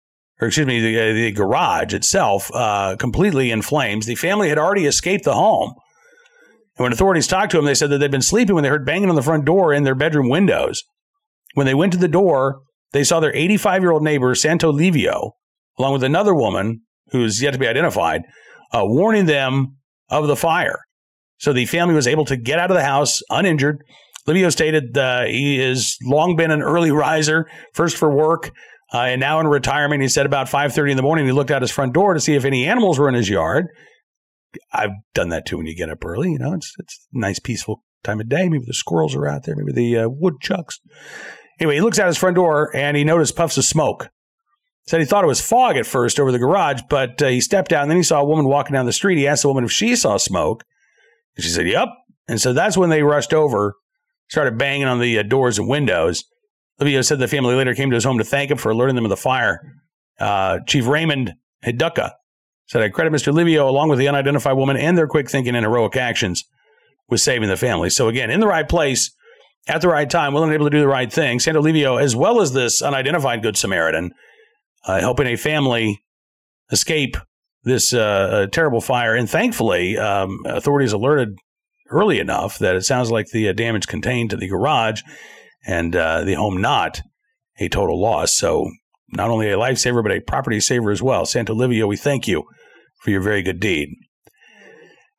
or 0.41 0.49
excuse 0.49 0.67
me, 0.67 0.81
the, 0.81 0.99
uh, 0.99 1.12
the 1.12 1.31
garage 1.31 1.93
itself, 1.93 2.51
uh, 2.55 2.97
completely 2.99 3.51
in 3.51 3.61
flames. 3.61 4.07
The 4.07 4.14
family 4.14 4.49
had 4.49 4.57
already 4.57 4.87
escaped 4.87 5.25
the 5.25 5.35
home. 5.35 5.75
And 6.79 6.85
when 6.85 6.93
authorities 6.95 7.27
talked 7.27 7.51
to 7.51 7.59
them, 7.59 7.67
they 7.67 7.75
said 7.75 7.91
that 7.91 7.99
they'd 7.99 8.11
been 8.11 8.23
sleeping 8.23 8.55
when 8.55 8.64
they 8.64 8.71
heard 8.71 8.87
banging 8.87 9.11
on 9.11 9.14
the 9.14 9.21
front 9.21 9.45
door 9.45 9.75
in 9.75 9.85
their 9.85 9.95
bedroom 9.95 10.31
windows. 10.31 10.83
When 11.53 11.67
they 11.67 11.75
went 11.75 11.93
to 11.93 11.99
the 11.99 12.09
door, 12.09 12.62
they 12.93 13.05
saw 13.05 13.21
their 13.21 13.37
85 13.37 13.83
year 13.83 13.91
old 13.91 14.03
neighbor, 14.03 14.35
Santo 14.35 14.73
Livio, 14.73 15.33
along 15.79 15.93
with 15.93 16.05
another 16.05 16.35
woman 16.35 16.81
who's 17.11 17.43
yet 17.43 17.51
to 17.51 17.59
be 17.59 17.69
identified, 17.69 18.23
uh, 18.73 18.87
warning 18.87 19.27
them 19.27 19.77
of 20.09 20.29
the 20.29 20.37
fire. 20.37 20.79
So 21.37 21.53
the 21.53 21.67
family 21.67 21.95
was 21.95 22.07
able 22.07 22.25
to 22.25 22.38
get 22.38 22.59
out 22.59 22.71
of 22.71 22.75
the 22.75 22.85
house 22.85 23.21
uninjured. 23.29 23.85
Livio 24.29 24.51
stated 24.51 24.97
uh, 24.97 25.25
he 25.25 25.59
has 25.59 25.97
long 26.03 26.37
been 26.37 26.51
an 26.51 26.62
early 26.62 26.91
riser, 26.91 27.47
first 27.73 27.97
for 27.97 28.14
work, 28.14 28.53
uh, 28.93 28.99
and 28.99 29.21
now 29.21 29.41
in 29.41 29.49
retirement. 29.49 30.03
He 30.03 30.09
said 30.09 30.27
about 30.27 30.49
5:30 30.49 30.91
in 30.91 30.97
the 30.97 31.03
morning, 31.03 31.25
he 31.25 31.33
looked 31.33 31.51
out 31.51 31.62
his 31.62 31.71
front 31.71 31.95
door 31.95 32.12
to 32.12 32.21
see 32.21 32.35
if 32.35 32.45
any 32.45 32.67
animals 32.67 32.99
were 32.99 33.09
in 33.09 33.14
his 33.14 33.31
yard. 33.31 33.69
I've 34.73 34.91
done 35.14 35.31
that 35.31 35.47
too 35.47 35.57
when 35.57 35.67
you 35.67 35.75
get 35.75 35.88
up 35.88 36.05
early. 36.05 36.31
You 36.33 36.38
know, 36.38 36.53
it's 36.53 36.75
it's 36.79 37.07
a 37.14 37.19
nice, 37.19 37.38
peaceful 37.38 37.83
time 38.05 38.21
of 38.21 38.29
day. 38.29 38.49
Maybe 38.49 38.64
the 38.67 38.75
squirrels 38.75 39.14
are 39.14 39.27
out 39.27 39.45
there. 39.45 39.57
Maybe 39.57 39.73
the 39.73 40.05
uh, 40.05 40.09
woodchucks. 40.09 40.79
Anyway, 41.59 41.77
he 41.77 41.81
looks 41.81 41.99
out 41.99 42.07
his 42.07 42.19
front 42.19 42.37
door 42.37 42.75
and 42.77 42.97
he 42.97 43.05
noticed 43.05 43.35
puffs 43.35 43.57
of 43.57 43.64
smoke. 43.64 44.11
Said 44.87 45.01
he 45.01 45.07
thought 45.07 45.25
it 45.25 45.29
was 45.29 45.41
fog 45.41 45.77
at 45.77 45.87
first 45.87 46.19
over 46.21 46.33
the 46.33 46.38
garage, 46.38 46.83
but 46.88 47.21
uh, 47.21 47.29
he 47.29 47.41
stepped 47.41 47.73
out 47.73 47.83
and 47.83 47.91
then 47.91 47.97
he 47.97 48.03
saw 48.03 48.21
a 48.21 48.27
woman 48.27 48.47
walking 48.47 48.75
down 48.75 48.87
the 48.87 48.93
street. 48.93 49.19
He 49.19 49.27
asked 49.27 49.43
the 49.43 49.49
woman 49.49 49.64
if 49.64 49.73
she 49.73 49.97
saw 49.97 50.17
smoke. 50.17 50.64
And 51.37 51.45
she 51.45 51.51
said, 51.51 51.67
Yep. 51.67 51.88
And 52.29 52.41
so 52.41 52.53
that's 52.53 52.77
when 52.77 52.91
they 52.91 53.03
rushed 53.03 53.33
over, 53.33 53.75
started 54.29 54.59
banging 54.59 54.87
on 54.87 55.01
the 55.01 55.19
uh, 55.19 55.23
doors 55.23 55.59
and 55.59 55.69
windows. 55.69 56.25
Livio 56.79 57.03
said 57.03 57.19
the 57.19 57.29
family 57.29 57.55
later 57.55 57.75
came 57.75 57.91
to 57.91 57.95
his 57.95 58.05
home 58.05 58.19
to 58.19 58.25
thank 58.25 58.51
him 58.51 58.59
for 58.59 58.71
alerting 58.71 58.95
them 58.95 59.05
of 59.05 59.11
the 59.11 59.17
fire. 59.17 59.61
Uh, 60.21 60.61
Chief 60.67 60.87
Raymond 60.87 61.35
Hayducka 61.64 62.12
said, 62.67 62.83
I 62.83 62.88
credit 62.88 63.12
Mr. 63.12 63.33
Livio 63.33 63.69
along 63.69 63.88
with 63.88 63.99
the 63.99 64.09
unidentified 64.09 64.57
woman 64.57 64.77
and 64.77 64.97
their 64.97 65.09
quick 65.09 65.29
thinking 65.29 65.57
and 65.57 65.64
heroic 65.64 65.97
actions 65.97 66.45
with 67.09 67.21
saving 67.21 67.49
the 67.49 67.57
family. 67.57 67.91
So 67.91 68.09
again, 68.09 68.31
in 68.31 68.41
the 68.41 68.47
right 68.47 68.69
place 68.69 69.11
at 69.67 69.81
the 69.81 69.88
right 69.88 70.09
time, 70.09 70.33
willing 70.33 70.51
and 70.51 70.55
able 70.55 70.67
to 70.67 70.71
do 70.71 70.81
the 70.81 70.88
right 70.88 71.12
thing. 71.12 71.41
Santo 71.41 71.61
Livio, 71.61 71.97
as 71.97 72.17
well 72.17 72.41
as 72.41 72.53
this 72.53 72.81
unidentified 72.81 73.43
Good 73.43 73.57
Samaritan, 73.57 74.12
uh, 74.85 75.01
helping 75.01 75.27
a 75.27 75.37
family 75.37 76.03
escape 76.71 77.17
this 77.64 77.93
uh, 77.93 78.47
terrible 78.53 78.81
fire. 78.81 79.14
And 79.14 79.29
thankfully, 79.29 79.99
um, 79.99 80.41
authorities 80.47 80.93
alerted 80.93 81.37
early 81.90 82.18
enough 82.18 82.59
that 82.59 82.77
it 82.77 82.85
sounds 82.85 83.11
like 83.11 83.29
the 83.29 83.48
uh, 83.48 83.53
damage 83.53 83.87
contained 83.87 84.31
to 84.31 84.37
the 84.37 84.48
garage 84.48 85.03
and 85.66 85.94
uh, 85.94 86.22
the 86.24 86.35
home 86.35 86.61
not 86.61 87.01
a 87.59 87.68
total 87.68 88.01
loss. 88.01 88.35
So, 88.35 88.70
not 89.11 89.31
only 89.31 89.51
a 89.51 89.57
lifesaver, 89.57 90.03
but 90.03 90.12
a 90.12 90.20
property 90.20 90.61
saver 90.61 90.90
as 90.90 91.03
well. 91.03 91.24
Santo 91.24 91.55
Livio, 91.55 91.87
we 91.87 91.96
thank 91.96 92.29
you 92.29 92.44
for 93.03 93.11
your 93.11 93.22
very 93.22 93.42
good 93.42 93.59
deed. 93.59 93.88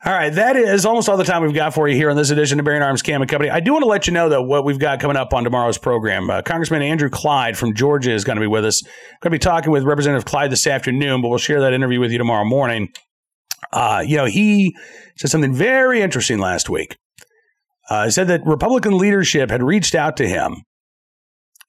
All 0.05 0.13
right, 0.13 0.29
that 0.29 0.55
is 0.55 0.86
almost 0.86 1.10
all 1.10 1.17
the 1.17 1.25
time 1.25 1.41
we've 1.41 1.53
got 1.53 1.73
for 1.73 1.86
you 1.89 1.95
here 1.95 2.10
on 2.10 2.15
this 2.15 2.29
edition 2.29 2.58
of 2.58 2.63
Bearing 2.63 2.82
Arms 2.82 3.01
Cam 3.01 3.21
and 3.21 3.29
Company. 3.29 3.49
I 3.49 3.60
do 3.60 3.73
want 3.73 3.84
to 3.84 3.89
let 3.89 4.08
you 4.08 4.13
know, 4.13 4.29
though, 4.29 4.41
what 4.41 4.63
we've 4.63 4.79
got 4.79 5.01
coming 5.01 5.17
up 5.17 5.34
on 5.34 5.43
tomorrow's 5.43 5.77
program. 5.77 6.29
Uh, 6.29 6.41
Congressman 6.41 6.82
Andrew 6.82 7.10
Clyde 7.10 7.58
from 7.58 7.75
Georgia 7.75 8.12
is 8.12 8.23
going 8.23 8.38
to 8.38 8.41
be 8.41 8.47
with 8.47 8.63
us. 8.63 8.82
Going 8.82 8.91
to 9.23 9.29
be 9.32 9.39
talking 9.39 9.71
with 9.71 9.84
Representative 9.84 10.23
Clyde 10.23 10.53
this 10.53 10.67
afternoon, 10.67 11.21
but 11.21 11.27
we'll 11.27 11.38
share 11.38 11.60
that 11.60 11.73
interview 11.73 11.99
with 11.99 12.13
you 12.13 12.17
tomorrow 12.17 12.45
morning. 12.45 12.88
Uh, 13.72 14.04
you 14.06 14.17
know, 14.17 14.26
he 14.26 14.76
said 15.17 15.30
something 15.30 15.54
very 15.54 16.02
interesting 16.02 16.39
last 16.39 16.69
week. 16.69 16.98
Uh, 17.89 18.06
he 18.06 18.12
said 18.12 18.28
that 18.28 18.45
Republican 18.45 18.98
leadership 18.98 19.50
had 19.50 19.63
reached 19.63 19.95
out 19.95 20.17
to 20.17 20.28
him 20.28 20.63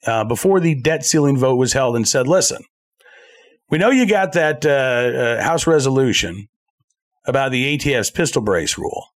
uh, 0.06 0.24
before 0.24 0.60
the 0.60 0.74
debt 0.74 1.04
ceiling 1.04 1.36
vote 1.36 1.56
was 1.56 1.72
held 1.72 1.96
and 1.96 2.06
said, 2.06 2.26
listen, 2.26 2.62
we 3.70 3.78
know 3.78 3.90
you 3.90 4.06
got 4.06 4.32
that 4.32 4.66
uh, 4.66 4.68
uh, 4.68 5.42
House 5.42 5.66
resolution 5.66 6.48
about 7.26 7.52
the 7.52 7.76
ATF's 7.76 8.10
pistol 8.10 8.42
brace 8.42 8.76
rule. 8.76 9.06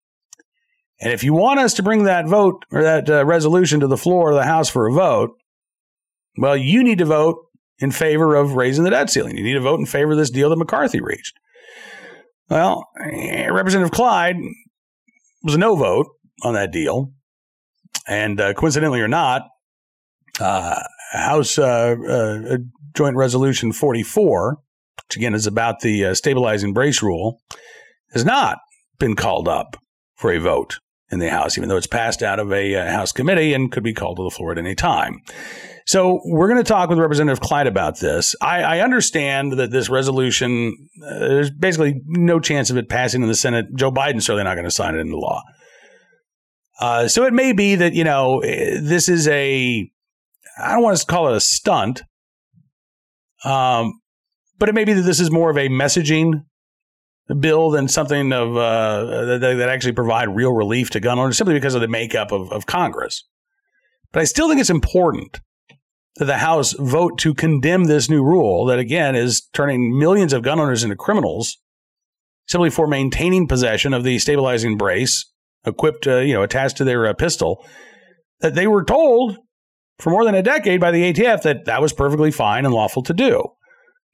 And 1.00 1.12
if 1.12 1.24
you 1.24 1.34
want 1.34 1.60
us 1.60 1.74
to 1.74 1.82
bring 1.82 2.04
that 2.04 2.26
vote 2.26 2.64
or 2.70 2.82
that 2.82 3.10
uh, 3.10 3.24
resolution 3.24 3.80
to 3.80 3.87
the 3.87 3.96
floor 3.96 4.30
of 4.30 4.37
the 4.37 4.44
House 4.44 4.68
for 4.68 4.87
a 4.87 4.92
vote, 4.92 5.37
well, 6.38 6.56
you 6.56 6.82
need 6.82 6.98
to 6.98 7.04
vote 7.04 7.38
in 7.78 7.90
favor 7.90 8.37
of 8.37 8.54
raising 8.54 8.84
the 8.84 8.90
debt 8.90 9.10
ceiling. 9.10 9.37
You 9.37 9.42
need 9.42 9.54
to 9.54 9.60
vote 9.60 9.80
in 9.80 9.87
favor 9.87 10.12
of 10.12 10.18
this 10.18 10.30
deal 10.30 10.50
that 10.50 10.56
McCarthy 10.56 11.00
reached. 11.00 11.37
Well, 12.50 12.85
Representative 13.50 13.92
Clyde 13.92 14.37
was 15.42 15.54
a 15.54 15.59
no 15.59 15.76
vote 15.76 16.07
on 16.42 16.54
that 16.54 16.72
deal. 16.72 17.12
And 18.07 18.40
uh, 18.40 18.52
coincidentally 18.54 19.00
or 19.00 19.09
not, 19.09 19.42
uh, 20.40 20.83
House 21.12 21.59
uh, 21.59 21.94
uh 22.09 22.57
Joint 22.94 23.16
Resolution 23.16 23.72
44 23.72 24.59
which 25.09 25.16
again 25.16 25.35
is 25.35 25.46
about 25.46 25.80
the 25.80 26.07
uh, 26.07 26.14
stabilizing 26.14 26.72
brace 26.72 27.02
rule, 27.02 27.40
has 28.12 28.24
not 28.24 28.59
been 28.98 29.14
called 29.14 29.48
up 29.48 29.76
for 30.16 30.33
a 30.33 30.38
vote 30.38 30.78
in 31.14 31.20
the 31.20 31.31
House, 31.31 31.57
even 31.57 31.70
though 31.70 31.77
it's 31.77 31.87
passed 31.87 32.22
out 32.22 32.38
of 32.38 32.53
a 32.53 32.74
uh, 32.74 32.90
House 32.90 33.12
committee 33.12 33.55
and 33.55 33.72
could 33.72 33.83
be 33.83 33.94
called 33.94 34.18
to 34.18 34.24
the 34.24 34.31
floor 34.31 34.53
at 34.53 34.59
any 34.59 34.74
time. 34.74 35.22
So 35.87 36.20
we're 36.24 36.48
going 36.48 36.62
to 36.62 36.68
talk 36.68 36.88
with 36.88 36.98
Representative 36.98 37.40
Clyde 37.40 37.66
about 37.66 38.00
this. 38.00 38.35
I, 38.40 38.62
I 38.62 38.81
understand 38.81 39.55
that 39.55 39.70
this 39.70 39.90
resolution, 39.90 40.88
uh, 41.03 41.18
there's 41.18 41.50
basically 41.50 42.00
no 42.07 42.40
chance 42.40 42.70
of 42.70 42.77
it 42.77 42.88
passing 42.88 43.22
in 43.22 43.29
the 43.29 43.35
Senate. 43.35 43.66
Joe 43.74 43.90
Biden's 43.90 44.27
certainly 44.27 44.44
not 44.44 44.55
going 44.55 44.64
to 44.64 44.70
sign 44.70 44.94
it 44.94 45.00
into 45.00 45.18
law. 45.18 45.42
Uh, 46.81 47.07
so 47.07 47.24
it 47.24 47.33
may 47.33 47.53
be 47.53 47.77
that, 47.77 47.92
you 47.92 48.03
know, 48.03 48.40
this 48.40 49.09
is 49.09 49.29
a, 49.29 49.90
I 50.59 50.72
don't 50.72 50.83
want 50.83 50.98
to 50.98 51.07
call 51.07 51.29
it 51.29 51.37
a 51.37 51.40
stunt, 51.40 52.03
um, 53.44 54.00
but 54.59 54.68
it 54.68 54.74
may 54.74 54.85
be 54.85 54.94
that 54.94 55.03
this 55.03 55.20
is 55.20 55.31
more 55.31 55.50
of 55.50 55.59
a 55.59 55.68
messaging 55.68 56.44
bill 57.32 57.70
than 57.70 57.88
something 57.88 58.32
of 58.32 58.56
uh, 58.56 59.24
that, 59.24 59.40
that, 59.40 59.68
actually 59.68 59.92
provide 59.92 60.28
real 60.37 60.52
relief 60.52 60.90
to 60.90 61.00
gun 61.00 61.18
owners 61.18 61.38
simply 61.38 61.54
because 61.54 61.74
of 61.74 61.80
the 61.80 61.88
makeup 61.88 62.32
of, 62.32 62.52
of 62.52 62.66
Congress. 62.66 63.24
But 64.12 64.20
I 64.20 64.24
still 64.24 64.48
think 64.48 64.60
it's 64.60 64.70
important 64.70 65.40
that 66.16 66.26
the 66.26 66.38
House 66.38 66.74
vote 66.74 67.18
to 67.20 67.32
condemn 67.34 67.84
this 67.84 68.10
new 68.10 68.22
rule 68.22 68.66
that, 68.66 68.78
again, 68.78 69.16
is 69.16 69.48
turning 69.52 69.98
millions 69.98 70.32
of 70.32 70.42
gun 70.42 70.60
owners 70.60 70.84
into 70.84 70.96
criminals 70.96 71.58
simply 72.46 72.68
for 72.68 72.87
maintaining 72.87 73.48
possession 73.48 73.94
of 73.94 74.04
the 74.04 74.18
stabilizing 74.18 74.76
brace 74.76 75.30
equipped, 75.64 76.06
uh, 76.06 76.18
you 76.18 76.34
know, 76.34 76.42
attached 76.42 76.76
to 76.76 76.84
their 76.84 77.06
uh, 77.06 77.14
pistol. 77.14 77.64
That 78.40 78.54
they 78.54 78.66
were 78.66 78.84
told 78.84 79.38
for 79.98 80.10
more 80.10 80.24
than 80.24 80.34
a 80.34 80.42
decade 80.42 80.80
by 80.80 80.90
the 80.90 81.12
ATF 81.12 81.42
that 81.42 81.64
that 81.64 81.80
was 81.80 81.92
perfectly 81.92 82.30
fine 82.30 82.66
and 82.66 82.74
lawful 82.74 83.02
to 83.04 83.14
do. 83.14 83.42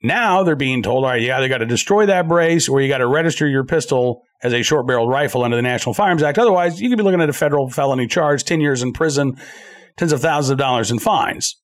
Now 0.02 0.42
they're 0.42 0.56
being 0.56 0.82
told, 0.82 1.04
all 1.04 1.10
right, 1.10 1.20
you 1.20 1.32
either 1.32 1.48
got 1.48 1.58
to 1.58 1.66
destroy 1.66 2.06
that 2.06 2.26
brace 2.26 2.68
or 2.68 2.80
you 2.80 2.88
got 2.88 2.98
to 2.98 3.06
register 3.06 3.46
your 3.46 3.64
pistol 3.64 4.22
as 4.42 4.52
a 4.52 4.62
short 4.62 4.86
barreled 4.86 5.10
rifle 5.10 5.44
under 5.44 5.56
the 5.56 5.62
National 5.62 5.94
Firearms 5.94 6.22
Act. 6.22 6.38
Otherwise, 6.38 6.80
you 6.80 6.88
could 6.88 6.96
be 6.96 7.04
looking 7.04 7.20
at 7.20 7.28
a 7.28 7.34
federal 7.34 7.68
felony 7.68 8.06
charge, 8.06 8.44
10 8.44 8.60
years 8.60 8.82
in 8.82 8.92
prison, 8.92 9.36
tens 9.96 10.12
of 10.12 10.22
thousands 10.22 10.50
of 10.50 10.58
dollars 10.58 10.90
in 10.90 10.98
fines. 10.98 11.56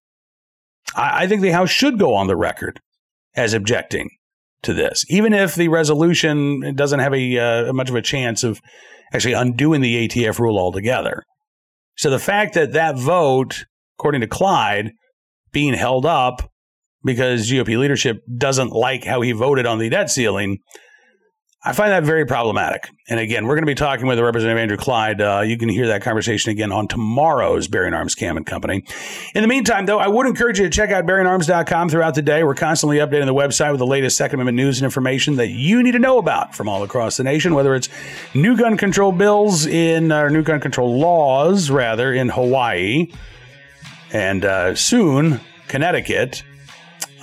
I, 0.95 1.25
I 1.25 1.27
think 1.27 1.41
the 1.41 1.53
House 1.53 1.71
should 1.71 1.99
go 1.99 2.15
on 2.15 2.27
the 2.27 2.37
record 2.37 2.81
as 3.35 3.55
objecting 3.55 4.11
to 4.63 4.75
this, 4.75 5.05
even 5.09 5.33
if 5.33 5.55
the 5.55 5.69
resolution 5.69 6.75
doesn't 6.75 7.01
have 7.01 7.15
a 7.15 7.39
uh, 7.39 7.73
much 7.73 7.89
of 7.89 7.95
a 7.95 8.03
chance 8.03 8.45
of 8.45 8.61
actually 9.13 9.35
undoing 9.35 9.81
the 9.81 10.09
ATF 10.09 10.39
rule 10.39 10.59
altogether. 10.59 11.23
So 11.97 12.11
the 12.11 12.19
fact 12.19 12.55
that 12.55 12.73
that 12.73 12.99
vote, 12.99 13.65
according 13.99 14.21
to 14.21 14.27
Clyde, 14.27 14.93
being 15.53 15.75
held 15.75 16.05
up 16.05 16.51
because 17.07 17.49
GOP 17.49 17.79
leadership 17.79 18.23
doesn't 18.37 18.73
like 18.73 19.05
how 19.05 19.23
he 19.23 19.33
voted 19.33 19.65
on 19.65 19.79
the 19.79 19.89
debt 19.89 20.11
ceiling. 20.11 20.59
I 21.65 21.73
find 21.73 21.91
that 21.91 22.05
very 22.05 22.25
problematic. 22.25 22.89
And 23.09 23.19
again, 23.19 23.45
we're 23.45 23.57
going 23.57 23.65
to 23.65 23.71
be 23.71 23.75
talking 23.75 24.07
with 24.07 24.21
Representative 24.21 24.61
Andrew 24.61 24.77
Clyde. 24.77 25.21
Uh, 25.21 25.43
you 25.45 25.59
can 25.59 25.69
hear 25.69 25.89
that 25.89 26.01
conversation 26.01 26.53
again 26.53 26.71
on 26.71 26.87
tomorrow's 26.87 27.67
Bearing 27.67 27.93
Arms 27.93 28.15
Cam 28.15 28.37
and 28.37 28.47
Company. 28.47 28.85
In 29.35 29.43
the 29.43 29.49
meantime, 29.49 29.87
though, 29.87 29.99
I 29.99 30.07
would 30.07 30.27
encourage 30.27 30.61
you 30.61 30.65
to 30.67 30.71
check 30.71 30.91
out 30.91 31.07
bearingarms.com 31.07 31.89
throughout 31.89 32.15
the 32.15 32.23
day. 32.23 32.45
We're 32.45 32.55
constantly 32.55 32.99
updating 32.99 33.27
the 33.27 33.35
website 33.35 33.73
with 33.73 33.81
the 33.81 33.87
latest 33.87 34.17
Second 34.17 34.39
Amendment 34.39 34.57
news 34.57 34.79
and 34.79 34.85
information 34.85 35.37
that 35.37 35.49
you 35.49 35.83
need 35.83 35.93
to 35.93 35.99
know 35.99 36.19
about 36.19 36.55
from 36.55 36.69
all 36.69 36.85
across 36.85 37.17
the 37.17 37.25
nation, 37.25 37.53
whether 37.53 37.75
it's 37.75 37.89
new 38.33 38.57
gun 38.57 38.77
control 38.77 39.11
bills 39.11 39.67
in, 39.67 40.13
or 40.13 40.31
new 40.31 40.45
gun 40.45 40.61
control 40.61 41.01
laws, 41.01 41.69
rather, 41.69 42.13
in 42.13 42.29
Hawaii, 42.29 43.11
and 44.13 44.45
uh, 44.45 44.77
soon 44.77 45.41
Connecticut 45.67 46.45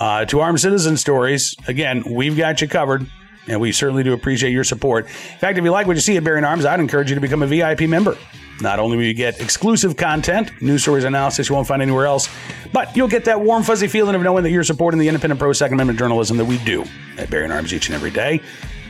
uh, 0.04 0.26
to 0.26 0.42
Armed 0.42 0.60
Citizen 0.60 0.98
Stories, 0.98 1.56
again, 1.66 2.04
we've 2.06 2.36
got 2.36 2.60
you 2.60 2.68
covered, 2.68 3.10
and 3.48 3.62
we 3.62 3.72
certainly 3.72 4.04
do 4.04 4.12
appreciate 4.12 4.52
your 4.52 4.66
support. 4.66 5.06
In 5.06 5.38
fact, 5.40 5.58
if 5.58 5.64
you 5.64 5.72
like 5.72 5.88
what 5.88 5.96
you 5.96 6.02
see 6.02 6.18
at 6.18 6.26
Bearing 6.26 6.44
Arms, 6.44 6.66
I'd 6.66 6.82
encourage 6.82 7.08
you 7.08 7.16
to 7.16 7.22
become 7.22 7.42
a 7.42 7.48
VIP 7.48 7.88
member. 7.88 8.18
Not 8.60 8.80
only 8.80 8.98
will 8.98 9.06
you 9.06 9.14
get 9.14 9.40
exclusive 9.40 9.96
content, 9.96 10.62
news 10.62 10.82
stories, 10.82 11.06
analysis 11.06 11.48
you 11.48 11.56
won't 11.56 11.70
find 11.70 11.82
anywhere 11.82 12.06
else, 12.06 12.28
but 12.74 12.94
you'll 12.98 13.08
get 13.08 13.24
that 13.26 13.40
warm, 13.40 13.64
fuzzy 13.64 13.88
feeling 13.88 14.14
of 14.14 14.22
knowing 14.22 14.44
that 14.44 14.50
you're 14.50 14.66
supporting 14.66 15.00
the 15.00 15.08
independent 15.08 15.40
pro 15.40 15.54
Second 15.54 15.76
Amendment 15.76 15.98
journalism 15.98 16.36
that 16.36 16.46
we 16.46 16.58
do 16.66 16.84
at 17.18 17.30
Bearing 17.30 17.54
Arms 17.54 17.74
each 17.74 17.88
and 17.88 17.96
every 17.96 18.12
day. 18.12 18.42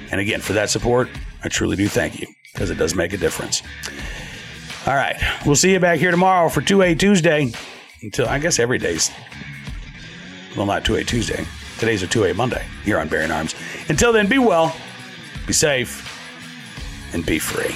And 0.09 0.19
again, 0.19 0.41
for 0.41 0.53
that 0.53 0.71
support, 0.71 1.09
I 1.43 1.47
truly 1.47 1.75
do 1.75 1.87
thank 1.87 2.19
you 2.19 2.27
because 2.53 2.71
it 2.71 2.79
does 2.79 2.95
make 2.95 3.13
a 3.13 3.17
difference. 3.17 3.61
All 4.87 4.95
right. 4.95 5.21
We'll 5.45 5.55
see 5.55 5.73
you 5.73 5.79
back 5.79 5.99
here 5.99 6.09
tomorrow 6.09 6.49
for 6.49 6.61
2A 6.61 6.97
Tuesday. 6.97 7.51
Until 8.01 8.27
I 8.27 8.39
guess 8.39 8.57
every 8.57 8.79
day's 8.79 9.11
well, 10.55 10.65
not 10.65 10.83
2A 10.83 11.07
Tuesday. 11.07 11.45
Today's 11.79 12.03
a 12.03 12.07
2A 12.07 12.35
Monday 12.35 12.65
here 12.83 12.99
on 12.99 13.07
Bearing 13.07 13.31
Arms. 13.31 13.55
Until 13.89 14.13
then, 14.13 14.27
be 14.27 14.39
well, 14.39 14.75
be 15.47 15.53
safe, 15.53 16.09
and 17.13 17.25
be 17.25 17.39
free. 17.39 17.75